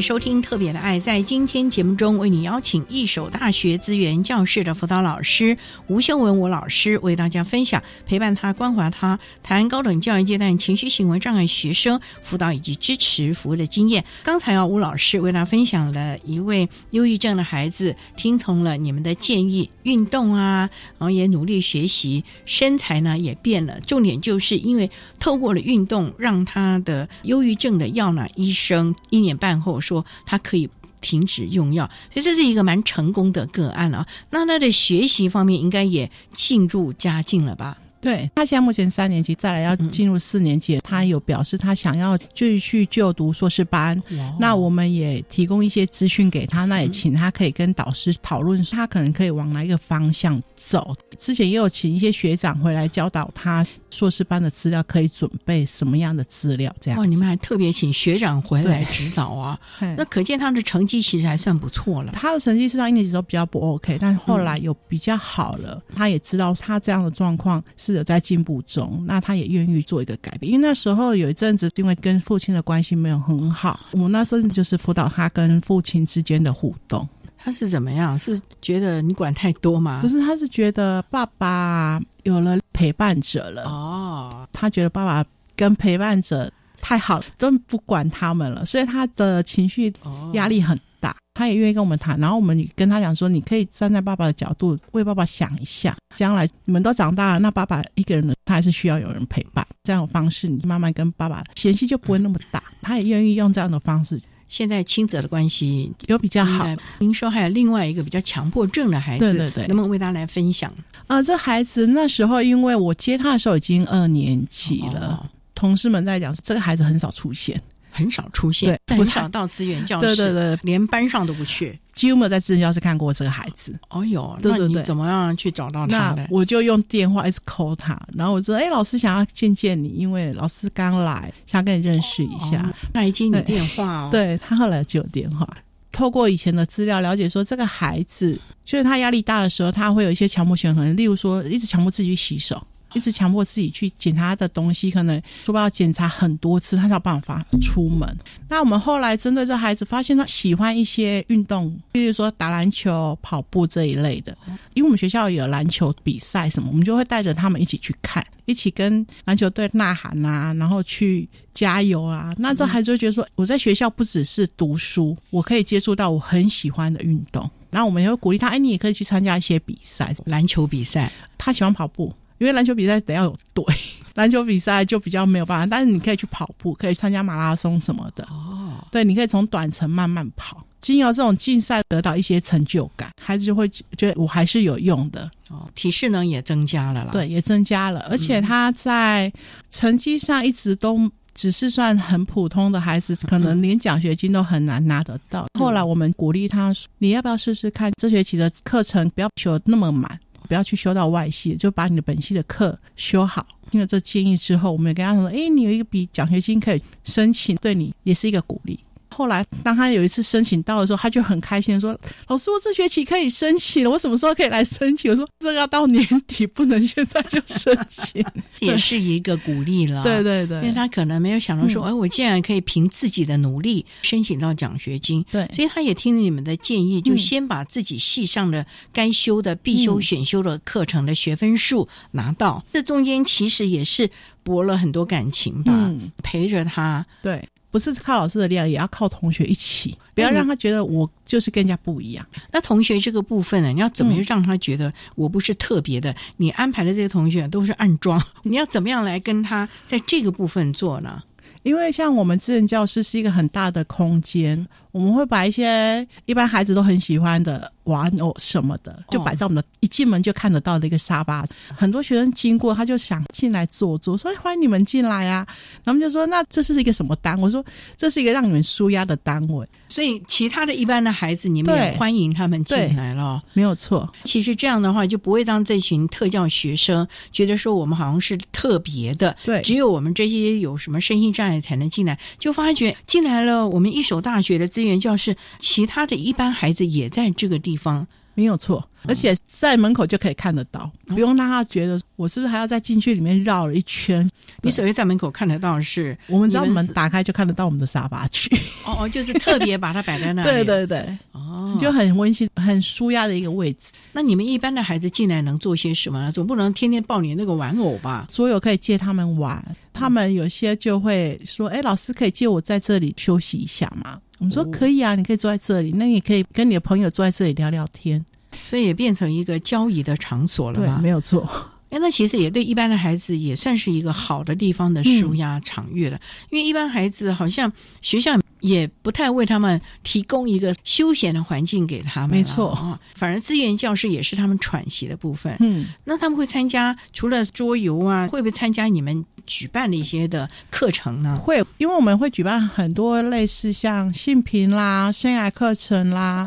[0.00, 0.98] 收听《特别的爱》。
[1.02, 14.04] 在今天节目中，为你邀请一手大学资源教室的辅导老师吴秀文吴老师，为大家分享陪伴他、关怀他、谈高等教育阶段情绪行为障碍学生辅导以及支持服务的经验。
[14.22, 23.80] 刚才啊，吴老师为大家分享了一位忧郁症的孩子听从了你们的建议，运动啊，然后也努力学习，身材呢也变了。
[23.80, 30.68] 重点就是因为透过了运动，让他的忧郁症的药呢，医生一年半后说他可以
[31.00, 34.06] 停止用药，所以这是一个蛮成功的个案啊。
[34.30, 37.78] 那他的学习方面应该也进入佳境了吧？
[38.00, 44.00] 对他现在目前三年级，再来要进入四年级，他有表示他想要继续就读硕士班。
[44.38, 50.94] 那我们也提供一些资讯给他，那也请他可以跟导师讨论，他可能可以往哪一个方向走。
[51.18, 56.74] 之前也有请一些学长回来教导他硕士班的资料，可以准备什么样的资料？
[56.80, 59.58] 这样哦，你们还特别请学长回来指导啊？
[59.96, 62.12] 那可见他的成绩其实还算不错了。
[62.12, 65.82] 他的成绩是上一年级时候比较不 OK，但是后来有比较好了。
[65.94, 70.52] 他也知道他这样的状况是有在进步中，那他也愿意做一个改变。
[70.52, 77.08] 因为那时候有一阵子，因为跟父亲的关系没有很好，我们那时候就是辅导他跟父亲之间的互动。
[77.36, 78.18] 他是怎么样？
[78.18, 80.00] 是觉得你管太多吗？
[80.02, 83.62] 不是，他是觉得爸爸有了陪伴者了。
[83.64, 85.24] 哦，他觉得爸爸
[85.56, 89.92] 跟陪伴者太好了，真不管他们了，所以他的情绪
[90.32, 91.16] 压力很大。
[91.34, 99.64] 他也愿意跟我们谈，然后我们跟他讲说，你可以站在爸爸的角度为爸爸想一下，将来你们都长大了，那爸爸一个人的，他还是需要有人陪伴。
[99.84, 102.60] 这样的方式，你慢慢跟爸爸嫌隙就不会那么大。
[102.82, 104.20] 他也愿意用这样的方式。
[104.48, 106.66] 现在亲子的关系有比较好。
[106.98, 110.72] 您说还有另外一个比较强迫症的孩子，对对对，能不能为大家来分享？
[111.06, 117.62] 啊，这孩子那时候因为我接他的时候已经二年级了，同事们在讲这个孩子很少出现，
[117.98, 121.76] 很少出现，对，很少到资源教室，对对对，连班上都不去。
[121.96, 123.76] 几乎没有在资源教室看过这个孩子。
[123.90, 134.08] 哦哟，那你怎么样去找到他那我就用电话一直 call 他，然后我说：“哎，老师想要见见你，因为老师刚来，想跟你认识一下。”那一接你电话哦。
[134.12, 135.44] 对他后来就有电话，
[135.90, 142.64] 透过以前的资料了解说，这个孩子就是他压力大的时候，他会有一些强迫行为，例如说一直强迫自己去洗手。
[142.94, 148.16] 一直强迫自己去检查的东西，可能书包要检查很多次，他才有办法出门。
[148.48, 154.36] 那我们后来针对这孩子，发现他喜欢一些运动，比如说打篮球、跑步这一类的。
[154.74, 162.34] 因为我们学校有篮球比赛什么，我们就会带着他们一起去看，一起跟篮球队呐喊啊，然后去加油啊。
[162.38, 167.48] 那这孩子就觉得说，我在学校不只是读书，我可以接触到我很喜欢的运动。
[167.70, 171.12] 然后我们也会鼓励他，哎，你也可以去参加一些比赛，篮球比赛。
[171.36, 172.10] 他喜欢跑步。
[172.38, 173.64] 因为篮球比赛得要有队，
[174.14, 175.66] 篮球比赛就比较没有办法。
[175.66, 178.24] 但是你可以去跑步，可以参加马拉松什么的。
[178.30, 185.30] 哦，对，你可以从短程慢慢跑，经由这种竞赛得到一些成就感，孩子就会觉得我还是有用的。
[185.48, 187.10] 哦，体适能也增加了啦。
[187.12, 189.32] 对，也增加了，而且他在
[189.70, 195.46] 成绩上一直都只是算很普通的孩子，可能连奖学金都很难拿得到。
[195.58, 200.18] 后来我们鼓励他，你要不要试试看这学期的课程不要求那么满。
[200.48, 203.46] 不要去修到外系，就把你的本系的课修好。
[203.70, 208.80] 听了这建议之后，我们也跟他说：“哎，你有一个笔奖学金可以申请，对你也是一个鼓励。”
[209.10, 211.98] 后来，当他有一次申请到的时候，他就很开心，说
[212.28, 218.24] ：“老师，我这学期可以申请了，我什么时候可以来申请？”我说：“这个要到年底，不能现在就申请。
[218.60, 220.02] ”也是一个鼓励了。
[220.02, 232.64] 对对对，因为他可能没有想到说：“哎，我竟然可以凭自己的努力申请到奖学金。”对，所以他也听了你们的建议，就先把自己系上的该修的必修、选修的课程的学分数拿到。
[232.72, 234.08] 这中间其实也是
[234.42, 235.90] 博了很多感情吧，
[236.22, 237.04] 陪着他。
[237.22, 237.42] 对。
[237.70, 242.26] 不是靠老师的力量，也要靠同学一起，不要让他觉得我就是跟人家不一样。
[242.52, 246.14] 那同学这个部分呢，你要怎么让他觉得我不是特别的？
[246.38, 251.22] 你安排的这些同学都是暗装， 你要怎么样来跟他在这个部分做呢？
[251.64, 257.72] 因为像我们智能教室是一个很大的空间，我们会把一些一般孩子都很喜欢的。
[257.88, 261.42] 玩偶什么的，就摆在我们的一进门就看得到的一个沙发。
[261.74, 265.46] 很多学生经过，他就想进来坐坐，说欢迎你们进来啊。
[265.86, 267.40] 他们就说那这是一个什么单？
[267.40, 267.64] 我说
[267.96, 269.66] 这是一个让你们舒压的单位。
[269.88, 274.06] 所以其他的一般的孩子，你们也欢迎他们进来了，没有错。
[274.24, 282.18] 其实这样的话，就不会让这群特教学生觉得说我们好像是特别的，对，只有我们这些有什么身心障碍才能进来。
[282.38, 288.06] 就发觉进来了，我们一所大学的资源教室，其他的一般孩子也在这个地方。
[288.34, 294.30] 没有错，而且在门口就可以看得到，不用让他觉得我是不是还要在进去里面绕了一圈。
[294.62, 298.48] 你所谓在门口看得到，是我们只要门打开就看得到我们的沙发区。
[298.86, 300.48] 哦哦，就是特别把它摆在那里。
[300.54, 303.90] 对对对，哦，就很温馨、很舒压的一个位置。
[304.18, 306.32] 那你们一般的孩子进来能做些什么呢？
[306.32, 308.26] 总不能天天抱你那个玩偶吧？
[308.28, 318.26] 所有可以借他们玩，他们有些就会说：“哎，老师可以借我在这里休息一下吗？”我们说：“可以啊，你可以坐在这里，那你可以跟你的朋友坐在这里聊聊天。”
[318.68, 320.88] 所以也变成一个交易的场所了对？
[321.00, 321.48] 没有错。
[321.90, 326.20] 哎，那其实也对一般的孩子也算是一个好的地方的舒压场域了。
[326.50, 332.98] 因为一般孩子好像学校也不太为他们提供一个休闲的环境给他们，没错啊。
[333.14, 335.56] 反而资源教室也是他们喘息的部分。
[335.60, 341.36] 嗯，那他们会参加除了桌游啊，会不会参加你们举办的一些的课程呢？
[341.36, 346.46] 会，因为我们会举办很多类似像性平啦、生涯课程啦、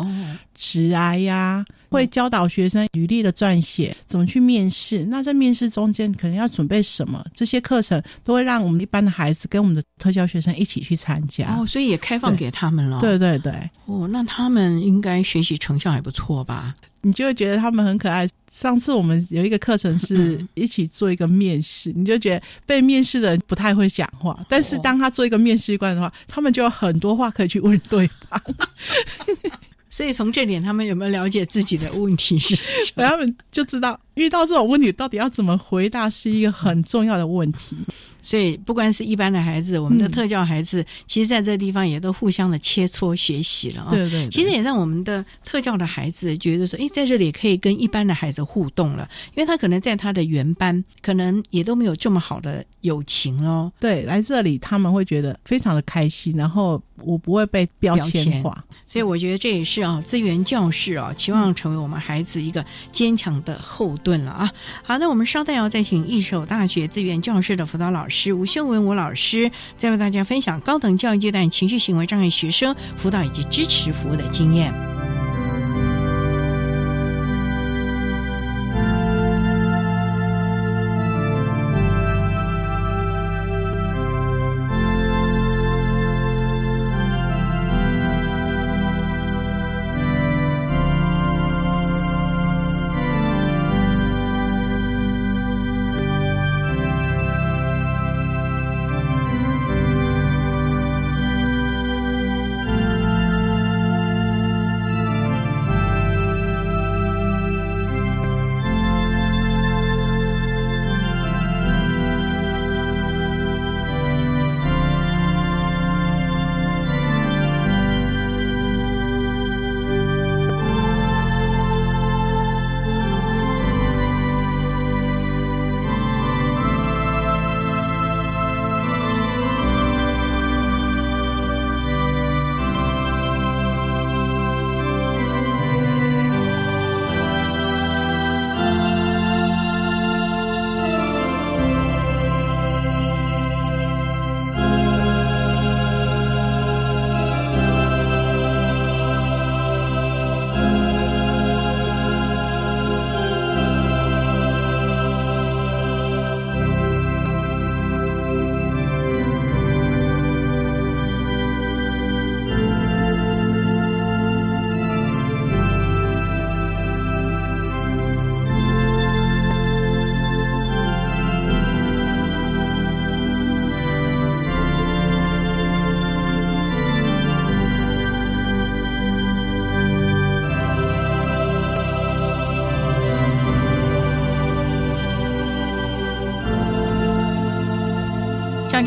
[0.62, 1.66] 职癌呀。
[1.89, 5.05] 会教导学生履历的撰写，怎么去面试。
[5.07, 7.22] 那在面试中间可能要准备什么？
[7.34, 11.53] 这些课程都会让我们一般的孩子跟我们的特教学生一起去参加。
[11.57, 12.97] 哦，所以也开放给他们了。
[13.01, 13.51] 对对对。
[13.88, 16.74] 哦，那他们应该学习成效还不错吧？
[17.01, 18.26] 你就会觉得他们很可爱。
[18.49, 28.41] 上次我们有一个课程是一起做一个面试，你就觉得被面试的人不太会讲话，但是当他做一个面试官的话，他们就有很多话可以去问对方。
[29.91, 32.39] 所以从这点，他们有没有了解自己的问题？
[32.95, 37.75] 他们就知道遇到这种问题到底要怎么回答，是一个很重要的问题。
[38.23, 43.89] 所以，不管是一般的孩子，我们的特教孩子，其实在这地方也都互相的切磋学习了啊。
[43.89, 53.71] 对对，其实也让我们的特教的孩子觉得说，哎，在这里可以跟一般的孩子互动了，因为他可能在他的原班，可能也都没有这么好的友情哦。
[53.79, 64.51] 对，来这里他们会觉得非常的开心，然后我不会被标签化，所以我觉得这也是啊，资源教室啊，期望成为我们孩子一个坚强的后盾了啊。
[64.84, 68.11] 好，那我们稍待要再请一手大学资源教室的辅导老师。
[68.11, 74.71] 师吴秀文吴老师再为大家分享高等教育阶段情绪行为障碍学生辅导以及支持服务的经验。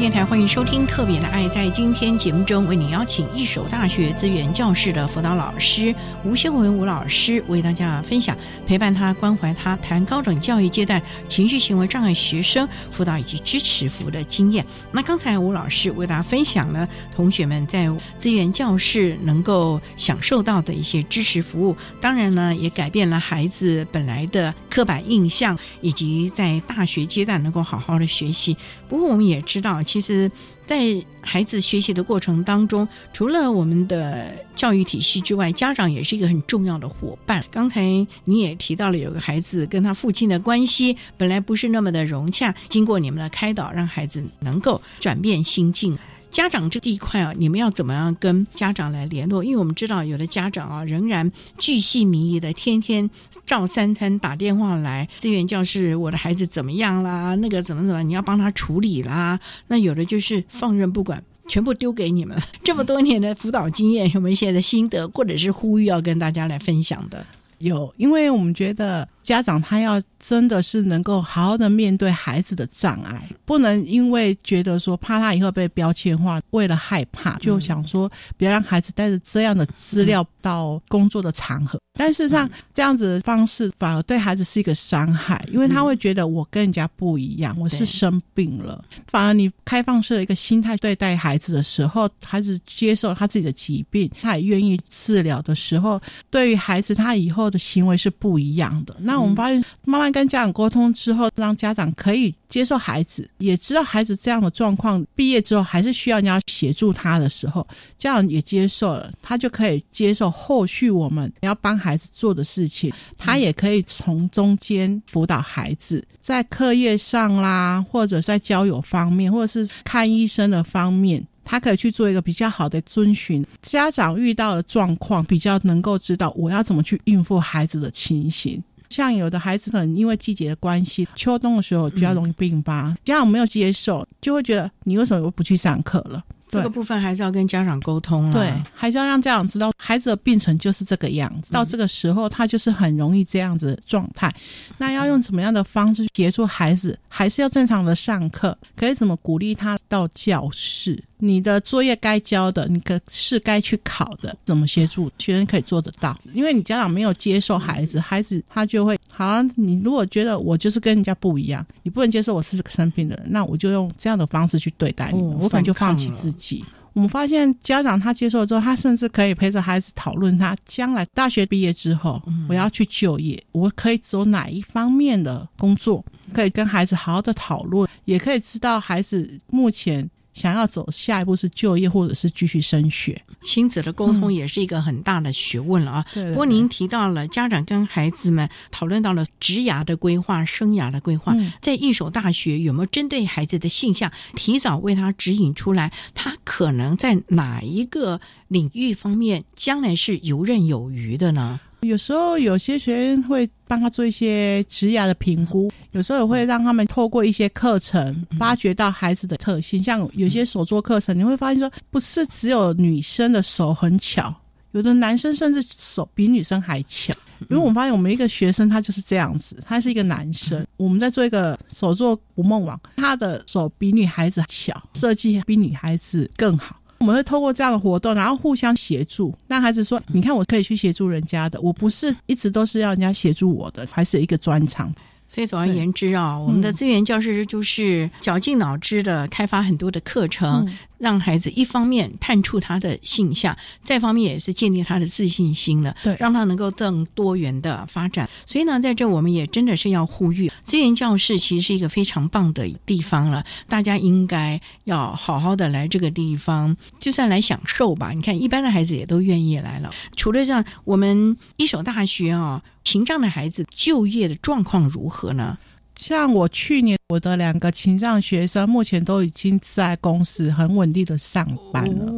[0.00, 1.44] 电台欢迎收听《特别的爱》。
[1.50, 8.36] 在今天节目中，为您邀请一所大学资源教室的辅导老师吴秀文吴老师，为大家分享
[8.66, 14.66] 陪伴他、关怀他、谈高等教育阶段情绪行为障碍学生辅导以及支持服务的经验。
[14.90, 17.88] 那刚才吴老师为大家分享了同学们在
[18.18, 28.56] 资源教室能够享受到的一些支持服务，当然呢，也改变了孩子本来的刻板印象，以及在大学阶段能够好好的学习。
[28.88, 29.83] 不过，我们也知道。
[29.84, 30.30] 其实，
[30.66, 37.44] 在孩子学习的过程当中，除了我们的教育体系之外，家长也是一个很重要的伙伴。
[37.50, 37.82] 刚才
[38.24, 45.96] 你也提到了，有个孩子跟他父亲的关系本来不是那么的融洽，经过你们的开导，让孩子能够转变心境。
[46.34, 49.44] 家长这一块啊，你们要怎么样跟家长来联络？
[49.44, 53.08] 因为我们知道有的家长啊，仍然巨细靡遗的，天天
[53.46, 57.36] 照三餐打电话来，资源教室，我的孩子怎么样啦？
[57.36, 59.38] 那个怎么怎么，你要帮他处理啦。
[59.68, 61.22] 那有的就是放任不管。
[61.46, 62.42] 全部丢给你们了。
[62.64, 67.24] 这么多年的辅导经验，有没有一些的心得，或者是呼吁要跟大家来分享的？
[67.58, 69.08] 有，因为我们觉得。
[69.24, 81.78] 家长他要真的是能够好好的面对孩子的障碍，不能因为觉得说怕他以后被标签化，为了害怕就想说别让孩子带着这样的资料到工作的场合。
[81.96, 88.84] 但事实上，这样子的方式反而对孩子是一个伤害，因为他会觉得我跟人家不一样，我是生病了。
[89.06, 98.96] 反而你开放式的一个心态对待孩子的时候，孩子接受他自己的疾病，他也愿意治疗的时候，对于孩子他以后的行为是不一样的。
[98.98, 107.64] 那那我们发现，慢慢跟家长沟通之后，让家长可以接受孩子，也知道孩子这样的状况，毕业之后还是需要人家协助他的时候，
[107.96, 123.46] 家长也接受了，他就可以接受后续我们要帮孩子做的事情，他也可以从中间辅导孩子，在课业上啦，或者在交友方面，或者是看医生的方面，他可以去做一个比较好的遵循。
[123.62, 128.60] 家长遇到的状况，比较能够知道我要怎么去应付孩子的情形。
[128.94, 136.22] 像有的孩子可能因为季节的关系，秋冬的时候比较容易病发，家长没有接受，就会觉得你为什么不去上课了？
[136.54, 144.34] 这个部分还是要跟家长沟通对，还是要让家长知道孩子的病程就是这个样子，到这个时候他就是很容易这样子状态。
[144.78, 146.98] 那要用什么样的方式协助孩子？
[147.08, 148.56] 还是要正常的上课？
[148.76, 151.02] 可以怎么鼓励他到教室？
[151.18, 156.18] 你的作业该交的，你可是该去考的，怎么协助学生可以做得到？
[156.34, 159.40] 因为你家长没有接受孩子，孩子他就会好。
[159.54, 166.43] 你如果觉得我就是跟人家不一样，你不能接受我是个生病的人，那我就用这样的方式去对待你，我可能就放弃自己。
[166.92, 180.08] 我们发现家长他接受了之后，他甚至可以陪着孩子讨论他将来大学毕业之后我要去就业，我可以走哪一方面的工作，可以跟孩子好好的讨论，也可以知道孩子目前。
[180.34, 183.18] 想要走下一步是就业，或者是继续升学。
[183.42, 186.06] 亲子的沟通也是一个很大的学问了啊。
[186.12, 201.60] 不过您提到了家长跟孩子们讨论到了职涯的规划、生涯的规划，在一所大学有没有针对孩子的性向，提早为他指引出来，他可能在哪一个领域方面将来是游刃有余的呢？
[201.84, 209.82] 有时候有些学员会帮他做一些职涯的评估，有时候也会让他们透过一些课程发掘到孩子的特性。
[209.82, 214.34] 像有些手作课程，你会发现说，不是只有女生的手很巧，
[214.72, 217.12] 有的男生甚至手比女生还巧。
[217.50, 226.76] 因为我们发现我们一个学生他就是这样子，他是一个男生，我们在做一个手作捕梦网，他的手比女孩子巧，设计比女孩子更好。
[227.04, 234.90] 我们会透过这样的活动，然后互相协助，让孩子说：“你看，我可以去协助人家的，我不是一直都是要人家协助我的，还是一个专长。”
[235.28, 240.68] 所以总而言之啊，我们的资源教师就是绞尽脑汁的开发很多的课程。
[240.96, 248.26] 让孩子一方面探出他的性向，再方面也是建立他的自信心的，对，让他能够更多元的发展。
[248.46, 258.12] 所以呢，在这我们也真的是要呼吁，资源教室其实是一个非常棒的地方了，大家应该要好好的来这个地方，就算来享受吧。
[258.12, 259.90] 你看，一般的孩子也都愿意来了。
[260.16, 265.58] 除了这样，我们一所大学啊，情障的孩子就业的状况如何呢？
[265.96, 272.12] 像我去年我的两个情障学生，目前都已经在公司很稳定的上班了，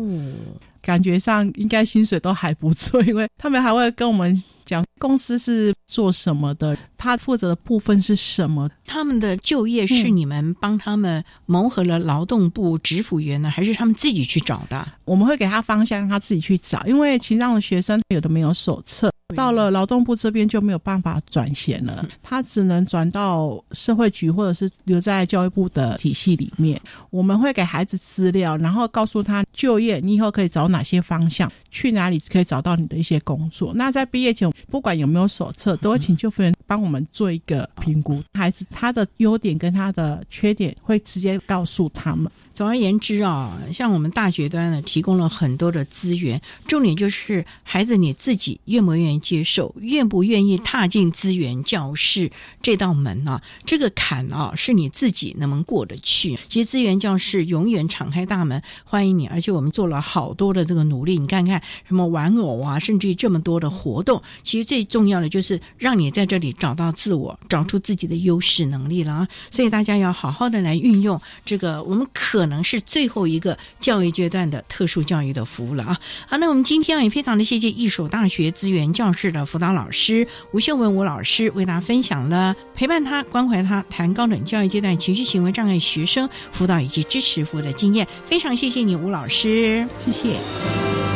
[0.80, 8.70] 感觉上应该薪水都还不错，因为他们还会跟我们讲公司是做什么的，他负责的部分是什么。
[8.86, 14.88] 他们的就业是你们帮他们谋合了劳动部职辅员呢，还是他们自己去找的？
[15.04, 19.12] 我们会给他方向，让他自己去找，因为情障的学生有的没有手册。
[19.34, 26.80] 到了劳动部这边就没有办法转衔了，他只能转到社会局或者是留在教育部的体系里面。
[27.10, 33.72] 我们会给孩子资料，然后告诉他就业，你以后可以找哪些方向，去哪里可以找到你的一些工作。
[33.74, 42.30] 那在毕业前，不管有没有手册，都会请就服员帮我们做一个评估，孩子他的优点跟他的缺点会直接告诉他们。
[42.56, 52.32] 总而言之啊，像我们大学端呢，提供了很多的资源，重点就是孩子你自己愿不愿意接受，愿不愿意踏进资源教室
[52.62, 53.42] 这道门啊？
[53.66, 56.38] 这个坎啊，是你自己能不能过得去？
[56.48, 69.28] 其实资源教室永远敞开大门欢迎你，而且我们做了好多的这个努力，你看看什么玩偶啊，甚至于这么多的活动，其实最重要的就是让你在这里找到自我，找出自己的优势能力了啊！
[69.50, 72.45] 所以大家要好好的来运用这个，我们可。
[72.46, 75.98] 可能是最后一个教育阶段的特殊教育的服务了啊。
[76.28, 88.06] 好，那我们今天也非常的谢谢一所大学资源教室的辅导老师吴秀文吴老师为大家分享了陪伴他、关怀他、谈高等教育阶段情绪行为障碍学生辅导以及支持服务的经验。
[88.24, 91.15] 非常谢谢你，吴老师，谢谢。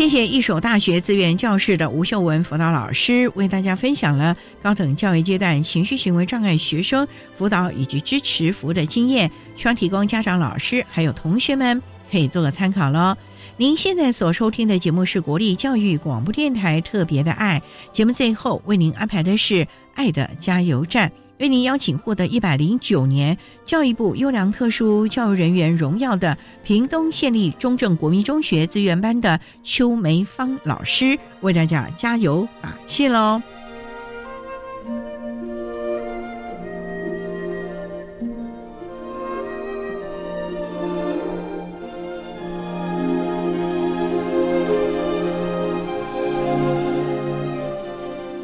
[0.00, 13.14] 谢谢一所大学资源教室的吴秀文辅导老师为大家分享了高等教育阶段情绪行为障碍学生辅导以及支持服务的经验，希望提供家长、老师还有同学们可以做个参考喽。
[13.58, 17.60] 您现在所收听的节目是国立教育广播电台特别的爱
[17.92, 21.12] 节目，最后为您安排的是爱的加油站。
[21.40, 33.40] 为您邀请获得一百零九年教育部优良特殊教育人员荣耀的屏东县立中正国民中学资源班的邱梅芳老师，为大家加油打气喽！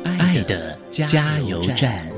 [0.04, 2.15] 爱的加油站。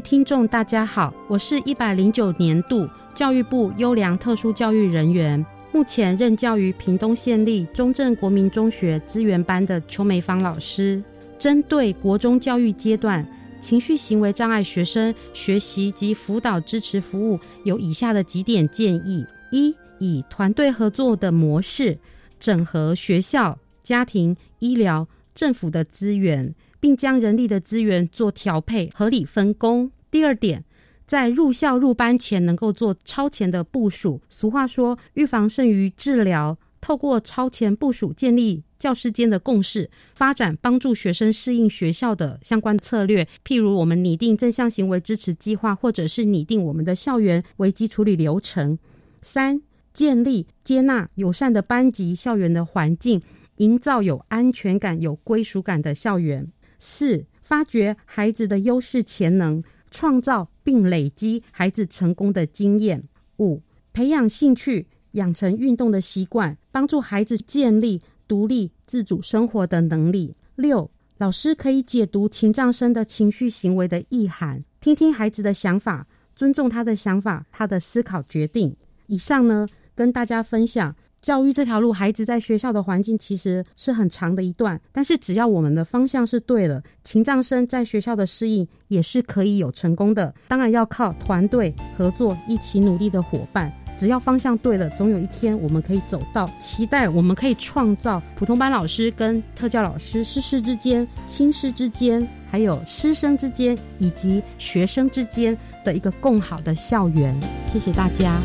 [0.00, 5.44] 位听众，大家好，我是一百零九年度教育部优良特殊教育人员，
[5.74, 11.02] 目前任教于屏东县立中正国民中学资源班的邱梅芳老师。
[11.38, 13.26] 针对国中教育阶段
[13.60, 21.98] 情绪行为障碍学生学习及辅导支持服务，有以下的几点建议：一、以团队合作的模式，
[22.38, 26.54] 整合学校、家庭、医疗、政府的资源。
[26.80, 29.90] 并将人力的资源做调配、合理分工。
[30.10, 30.64] 第二点，
[31.06, 34.20] 在入校入班前能够做超前的部署。
[34.28, 36.58] 俗话说，预防胜于治疗。
[36.80, 43.28] 透过超前部署，建立教师间的共识，发展帮助学生适应学校的相关策略。
[43.44, 48.78] 譬如，我们拟定正向行为支持计划，或者是拟定我们的校园危机处理流程。
[49.20, 49.60] 三、
[49.92, 53.20] 建立接纳友善的班级校园的环境，
[53.56, 56.50] 营造有安全感、有归属感的校园。
[56.80, 63.04] 四、发掘孩子的优势潜能，创造并累积孩子成功的经验。
[63.38, 63.62] 五、
[63.92, 70.34] 培养兴趣，养成运动的习惯，帮助孩子建立独立自主生活的能力。
[70.56, 78.74] 六、老师可以解读情障生的情绪行为的意涵，听听孩子的想法，尊重他的想法，他的思考决定。
[79.06, 80.96] 以上呢，跟大家分享。
[81.22, 90.34] 教育这条路，孩子在学校的环境其实是很长的一段，但是只要我们的方向是对了，情障生在学校的适应也是可以有成功的。
[90.48, 93.72] 当然要靠团队合作，一起努力的伙伴。
[93.98, 96.50] 只要方向对了，总有一天我们可以走到。
[96.58, 105.54] 期待我们可以创造普通班老师跟特教老师、师师之间、亲师之间，还有师生之间以及学生之间
[105.84, 107.38] 的一个更好的校园。
[107.66, 108.40] 谢谢大家。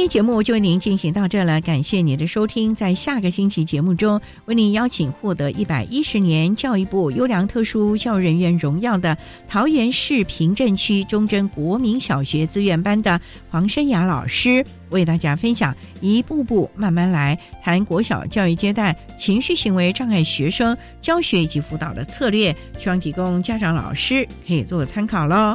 [0.00, 2.74] 天节目就为您进行到这了，感谢您的收听。
[2.74, 9.14] 在下个星期节目中，为您邀请获得一百一十年教育部优良特殊教育人员荣耀的
[9.46, 13.20] 桃园市平镇区中贞国民小学资源班的
[13.50, 25.54] 黄生雅老师，为大家分享一步步慢慢来，谈国小教育阶段情绪行为障碍学生教学以及辅导的策略，希望提供家长老师可以做个参考喽。